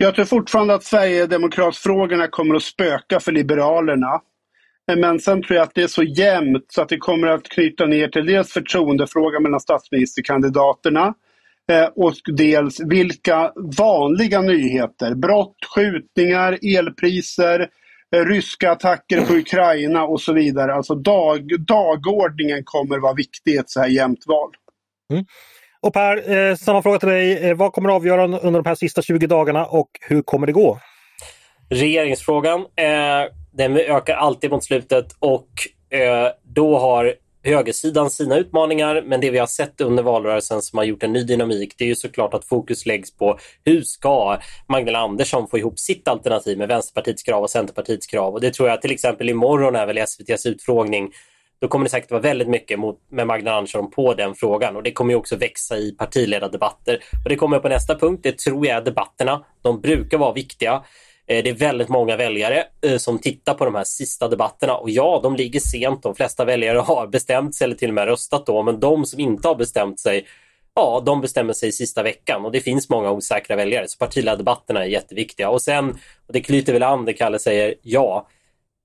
Jag 0.04 0.16
tror 0.16 0.26
fortfarande 0.26 0.74
att 0.74 0.84
Sverigedemokratfrågorna 0.84 2.28
kommer 2.28 2.56
att 2.56 2.64
spöka 2.64 3.20
för 3.20 3.32
Liberalerna. 3.32 4.22
Men 4.96 5.20
sen 5.20 5.44
tror 5.44 5.56
jag 5.56 5.64
att 5.64 5.76
det 5.76 5.84
är 5.84 5.88
så 5.88 6.04
jämnt 6.04 6.66
så 6.68 6.82
att 6.82 6.90
det 6.90 6.98
kommer 6.98 7.28
att 7.28 7.44
knyta 7.44 7.86
ner 7.86 8.08
till 8.08 8.26
dels 8.26 8.52
förtroendefrågan 8.52 9.44
mellan 9.44 9.60
statsministerkandidaterna 9.60 11.14
eh, 11.72 11.86
och 11.96 12.14
dels 12.26 12.80
vilka 12.80 13.52
vanliga 13.78 14.42
nyheter, 14.42 15.16
brott, 15.16 15.58
skjutningar, 15.76 16.78
elpriser, 16.78 17.70
eh, 18.16 18.26
ryska 18.26 18.72
attacker 18.72 19.26
på 19.26 19.34
Ukraina 19.34 20.04
och 20.04 20.22
så 20.22 20.34
vidare. 20.34 20.74
Alltså 20.74 20.96
dag, 20.96 21.66
dagordningen 21.68 22.62
kommer 22.64 23.00
vara 23.00 23.14
viktig 23.14 23.52
i 23.52 23.58
ett 23.58 23.70
så 23.70 23.80
här 23.80 23.88
jämnt 23.88 24.24
val. 24.28 24.50
Mm. 25.14 25.26
Och 25.84 25.94
Per, 25.94 26.32
eh, 26.32 26.56
samma 26.56 26.82
fråga 26.82 27.00
till 27.00 27.10
dig. 27.10 27.50
Eh, 27.50 27.56
vad 27.56 27.74
kommer 27.74 27.90
att 27.90 27.96
avgöra 27.96 28.24
under 28.24 28.62
de 28.62 28.66
här 28.66 28.76
sista 28.76 29.02
20 29.02 29.28
dagarna 29.28 29.66
och 29.66 29.90
hur 30.02 30.22
kommer 30.22 30.48
det 30.48 30.54
gå? 30.54 30.80
Regeringsfrågan. 31.70 32.60
Eh, 32.60 33.32
den 33.54 33.78
ökar 33.78 34.16
alltid 34.16 34.52
mot 34.52 34.64
slutet 34.64 35.06
och 35.20 35.48
eh, 35.90 36.28
då 36.44 36.80
har 36.80 37.14
högersidan 37.44 38.10
sina 38.10 38.38
utmaningar, 38.38 39.04
men 39.06 39.22
det 39.22 39.30
vi 39.30 39.38
har 39.38 39.48
sett 39.48 39.82
under 39.82 40.04
valrörelsen 40.04 40.62
som 40.62 40.78
har 40.78 40.86
gjort 40.86 41.04
en 41.04 41.14
ny 41.14 41.24
dynamik, 41.24 41.76
det 41.78 41.84
är 41.84 41.88
ju 41.88 41.96
såklart 41.96 42.34
att 42.34 42.46
fokus 42.46 42.86
läggs 42.86 43.18
på 43.18 43.40
hur 43.66 43.82
ska 43.82 44.38
Magdalena 44.68 45.04
Andersson 45.04 45.48
få 45.48 45.58
ihop 45.58 45.80
sitt 45.80 46.08
alternativ 46.08 46.58
med 46.58 46.68
Vänsterpartiets 46.68 47.24
krav 47.24 47.44
och 47.44 47.50
Centerpartiets 47.50 48.08
krav. 48.08 48.34
Och 48.34 48.42
det 48.42 48.54
tror 48.54 48.70
jag 48.70 48.82
till 48.82 48.92
exempel 48.92 49.30
imorgon 49.30 49.76
är 49.76 49.86
väl 49.86 49.98
SVTs 49.98 50.46
utfrågning 50.46 51.12
då 51.64 51.68
kommer 51.68 51.86
det 51.86 51.90
säkert 51.90 52.12
vara 52.12 52.22
väldigt 52.22 52.48
mycket 52.48 52.80
mot, 52.80 53.00
med 53.10 53.28
Magdalena 53.28 53.58
Andersson 53.58 53.92
på 53.92 54.14
den 54.14 54.36
frågan 54.36 54.76
och 54.76 54.84
det 54.84 54.92
kommer 54.92 55.14
ju 55.14 55.18
också 55.18 55.36
växa 55.36 55.78
i 55.78 55.92
partiledardebatter. 55.92 57.00
Och 57.24 57.30
det 57.30 57.36
kommer 57.36 57.60
på 57.60 57.70
nästa 57.70 57.96
punkt, 57.96 58.20
det 58.24 58.38
tror 58.38 58.68
jag 58.68 58.78
är 58.78 58.82
debatterna. 58.82 59.46
De 59.62 59.82
brukar 59.82 60.18
vara 60.18 60.34
viktiga. 60.34 60.84
Eh, 61.28 61.44
det 61.44 61.50
är 61.50 61.54
väldigt 61.54 61.90
många 61.90 62.16
väljare 62.16 62.64
eh, 62.82 62.98
som 62.98 63.20
tittar 63.20 63.54
på 63.54 63.66
de 63.66 63.76
här 63.76 63.84
sista 63.84 64.28
debatterna 64.28 64.76
och 64.76 64.90
ja, 64.90 65.20
de 65.24 65.36
ligger 65.36 65.60
sent. 65.60 66.04
De 66.04 66.16
flesta 66.16 66.46
väljare 66.46 66.78
har 66.88 67.08
bestämt 67.08 67.56
sig 67.56 67.66
eller 67.66 67.76
till 67.76 67.90
och 67.90 67.96
med 67.96 68.06
röstat 68.06 68.46
då, 68.46 68.64
men 68.64 68.80
de 68.80 69.06
som 69.06 69.20
inte 69.20 69.48
har 69.48 69.56
bestämt 69.56 70.00
sig 70.00 70.26
Ja, 70.76 71.04
de 71.06 71.22
bestämmer 71.22 71.54
sig 71.54 71.72
sista 71.72 72.04
veckan 72.04 72.46
och 72.46 72.52
det 72.52 72.60
finns 72.60 72.90
många 72.90 73.12
osäkra 73.12 73.56
väljare 73.56 73.88
så 73.88 73.98
partiledardebatterna 73.98 74.84
är 74.84 74.88
jätteviktiga. 74.88 75.50
Och 75.50 75.62
sen, 75.62 75.90
och 76.28 76.34
det 76.34 76.42
knyter 76.42 76.74
väl 76.74 76.84
an 76.84 77.06
det 77.06 77.14
Kalle 77.14 77.40
säger, 77.40 77.76
ja, 77.82 78.28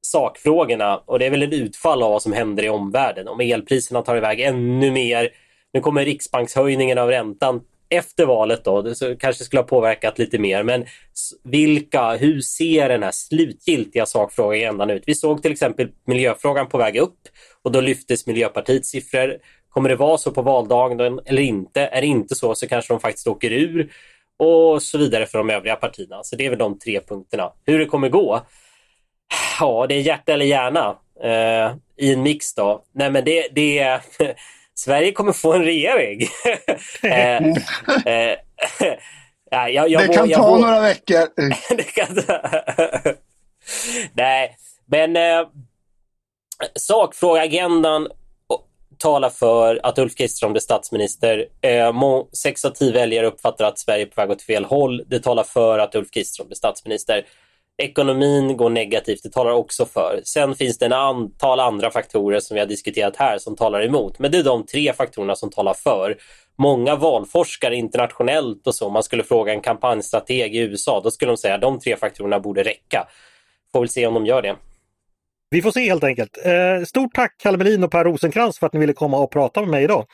sakfrågorna 0.01 0.97
och 0.97 1.19
det 1.19 1.27
är 1.27 1.31
väl 1.31 1.43
ett 1.43 1.53
utfall 1.53 2.03
av 2.03 2.11
vad 2.11 2.23
som 2.23 2.33
händer 2.33 2.65
i 2.65 2.69
omvärlden. 2.69 3.29
Om 3.29 3.41
elpriserna 3.41 4.03
tar 4.03 4.17
iväg 4.17 4.41
ännu 4.41 4.91
mer. 4.91 5.29
Nu 5.73 5.81
kommer 5.81 6.05
riksbankshöjningen 6.05 6.99
av 6.99 7.09
räntan 7.09 7.61
efter 7.91 8.27
valet 8.27 8.65
då, 8.65 8.83
det 8.83 9.19
kanske 9.21 9.45
skulle 9.45 9.61
ha 9.61 9.67
påverkat 9.67 10.19
lite 10.19 10.39
mer. 10.39 10.63
Men 10.63 10.85
vilka, 11.45 12.17
hur 12.17 12.41
ser 12.41 12.89
den 12.89 13.03
här 13.03 13.11
slutgiltiga 13.11 14.07
sakfrågan 14.07 14.69
ändan 14.69 14.91
ut? 14.91 15.03
Vi 15.07 15.15
såg 15.15 15.43
till 15.43 15.53
exempel 15.53 15.89
miljöfrågan 16.05 16.69
på 16.69 16.79
väg 16.79 16.97
upp 16.97 17.19
och 17.63 17.73
då 17.73 17.81
lyftes 17.81 18.27
Miljöpartiets 18.27 18.89
siffror. 18.89 19.39
Kommer 19.69 19.89
det 19.89 19.97
vara 19.97 20.19
så 20.19 20.31
på 20.31 20.43
valdagen 20.43 21.21
eller 21.25 21.43
inte? 21.43 21.81
Är 21.81 22.01
det 22.01 22.07
inte 22.07 22.35
så 22.35 22.55
så 22.55 22.69
kanske 22.69 22.95
de 22.95 23.01
faktiskt 23.01 23.27
åker 23.27 23.53
ur 23.53 23.91
och 24.39 24.83
så 24.83 24.99
vidare 24.99 25.27
för 25.27 25.39
de 25.39 25.51
övriga 25.51 25.77
partierna. 25.77 26.23
Så 26.23 26.37
det 26.37 26.47
är 26.47 26.51
väl 26.51 26.59
de 26.59 26.79
tre 26.79 27.01
punkterna. 27.01 27.53
Hur 27.65 27.79
det 27.79 27.87
kommer 27.87 28.09
gå? 28.09 28.41
Ja, 29.61 29.87
det 29.89 29.95
är 29.95 30.01
hjärta 30.01 30.33
eller 30.33 30.47
hjärna 30.47 30.97
eh, 31.23 31.77
i 31.97 32.13
en 32.13 32.23
mix 32.23 32.55
då. 32.55 32.85
Nej, 32.93 33.11
men 33.11 33.25
det, 33.25 33.49
det 33.53 34.01
Sverige 34.75 35.13
kommer 35.13 35.33
få 35.33 35.53
en 35.53 35.65
regering. 35.65 36.23
eh, 37.03 37.47
eh, 38.07 38.39
ja, 39.51 39.69
jag, 39.69 39.89
jag, 39.89 40.09
det 40.09 40.15
kan 40.15 40.29
jag, 40.29 40.39
ta 40.39 40.51
jag, 40.51 40.61
några 40.61 40.81
veckor. 40.81 41.27
kan 41.95 42.23
Nej, 44.13 44.57
men 44.87 45.17
eh, 45.17 45.49
sakfrågeagendan 46.75 48.09
talar 48.99 49.31
för 49.31 49.81
att 49.83 49.99
Ulf 49.99 50.15
Kristersson 50.15 50.53
blir 50.53 50.61
statsminister. 50.61 51.47
Eh, 51.61 51.93
sex 52.33 52.65
av 52.65 52.71
tio 52.71 52.93
väljare 52.93 53.27
uppfattar 53.27 53.65
att 53.65 53.79
Sverige 53.79 54.05
är 54.05 54.07
på 54.07 54.21
väg 54.21 54.31
åt 54.31 54.43
fel 54.43 54.65
håll. 54.65 55.05
Det 55.07 55.21
talar 55.21 55.45
för 55.45 55.79
att 55.79 55.95
Ulf 55.95 56.11
Kristersson 56.11 56.47
blir 56.47 56.57
statsminister. 56.57 57.25
Ekonomin 57.83 58.57
går 58.57 58.71
negativt, 58.71 59.23
det 59.23 59.33
talar 59.33 59.53
också 59.53 59.87
för. 59.87 60.21
Sen 60.25 60.55
finns 60.55 60.79
det 60.79 60.87
en 60.87 60.93
antal 60.93 61.61
andra 61.61 61.91
faktorer 61.91 62.41
som 62.41 62.55
vi 62.55 62.61
har 62.61 62.67
diskuterat 62.67 63.17
här 63.17 63.39
som 63.39 63.57
talar 63.57 63.83
emot. 63.83 64.19
Men 64.19 64.31
det 64.31 64.39
är 64.39 64.43
de 64.43 64.67
tre 64.67 64.93
faktorerna 64.93 65.37
som 65.37 65.51
talar 65.51 65.75
för. 65.75 66.17
Många 66.59 66.97
valforskare 66.97 67.77
internationellt 67.77 68.67
och 68.67 68.75
så, 68.75 68.87
om 68.87 68.93
man 68.93 69.03
skulle 69.03 69.25
fråga 69.25 69.53
en 69.53 69.61
kampanjstrateg 69.61 70.57
i 70.57 70.59
USA, 70.59 71.01
då 71.05 71.11
skulle 71.11 71.31
de 71.31 71.37
säga 71.37 71.55
att 71.55 71.61
de 71.61 71.81
tre 71.81 71.97
faktorerna 71.97 72.41
borde 72.41 72.63
räcka. 72.63 73.09
Får 73.73 73.81
väl 73.81 73.89
se 73.89 74.07
om 74.07 74.15
de 74.15 74.27
gör 74.27 74.43
det. 74.43 74.57
Vi 75.51 75.63
får 75.63 75.71
se 75.71 75.81
helt 75.81 76.05
enkelt. 76.05 76.39
Eh, 76.45 76.85
stort 76.85 77.15
tack 77.15 77.35
Kalle 77.39 77.59
Melin 77.59 77.85
och 77.85 77.91
Per 77.91 78.05
Rosenkrantz 78.05 78.59
för 78.59 78.67
att 78.67 78.73
ni 78.73 78.79
ville 78.81 78.93
komma 78.93 79.19
och 79.19 79.31
prata 79.31 79.61
med 79.61 79.71
mig 79.71 79.85
idag. 79.85 80.07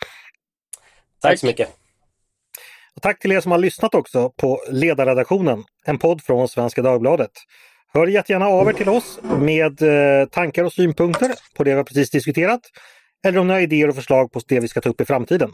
Tack, 1.20 1.31
tack 1.33 1.40
så 1.40 1.46
mycket. 1.46 1.84
Och 2.96 3.02
tack 3.02 3.18
till 3.18 3.33
er 3.33 3.40
som 3.40 3.52
har 3.52 3.59
lyssnat 3.59 3.94
också 3.94 4.30
på 4.30 4.61
Ledarredaktionen, 4.70 5.64
en 5.85 5.98
podd 5.98 6.22
från 6.22 6.48
Svenska 6.48 6.83
Dagbladet. 6.83 7.30
Hör 7.92 8.07
jättegärna 8.07 8.46
av 8.46 8.68
er 8.68 8.72
till 8.72 8.88
oss 8.88 9.18
med 9.22 9.83
eh, 9.83 10.28
tankar 10.28 10.64
och 10.64 10.72
synpunkter 10.72 11.35
på 11.57 11.64
det 11.64 11.70
vi 11.70 11.76
har 11.76 11.85
precis 11.85 12.11
diskuterat. 12.11 12.61
Eller 13.26 13.38
om 13.38 13.46
ni 13.46 13.52
har 13.52 13.61
idéer 13.61 13.88
och 13.88 13.94
förslag 13.94 14.33
på 14.33 14.40
det 14.48 14.61
vi 14.61 14.68
ska 14.68 14.80
ta 14.80 14.88
upp 14.88 15.00
i 15.00 15.04
framtiden. 15.04 15.50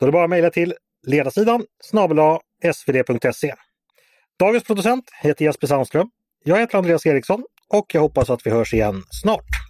Då 0.00 0.06
är 0.06 0.08
det 0.08 0.12
bara 0.12 0.24
att 0.24 0.30
mejla 0.30 0.50
till 0.50 0.74
ledarsidan 1.06 1.64
snabel 1.82 2.18
svd.se. 2.74 3.54
Dagens 4.38 4.64
producent 4.64 5.04
heter 5.22 5.44
Jesper 5.44 5.66
Sandström. 5.66 6.10
Jag 6.44 6.58
heter 6.58 6.78
Andreas 6.78 7.06
Eriksson 7.06 7.44
och 7.68 7.94
jag 7.94 8.00
hoppas 8.00 8.30
att 8.30 8.46
vi 8.46 8.50
hörs 8.50 8.74
igen 8.74 9.02
snart. 9.22 9.69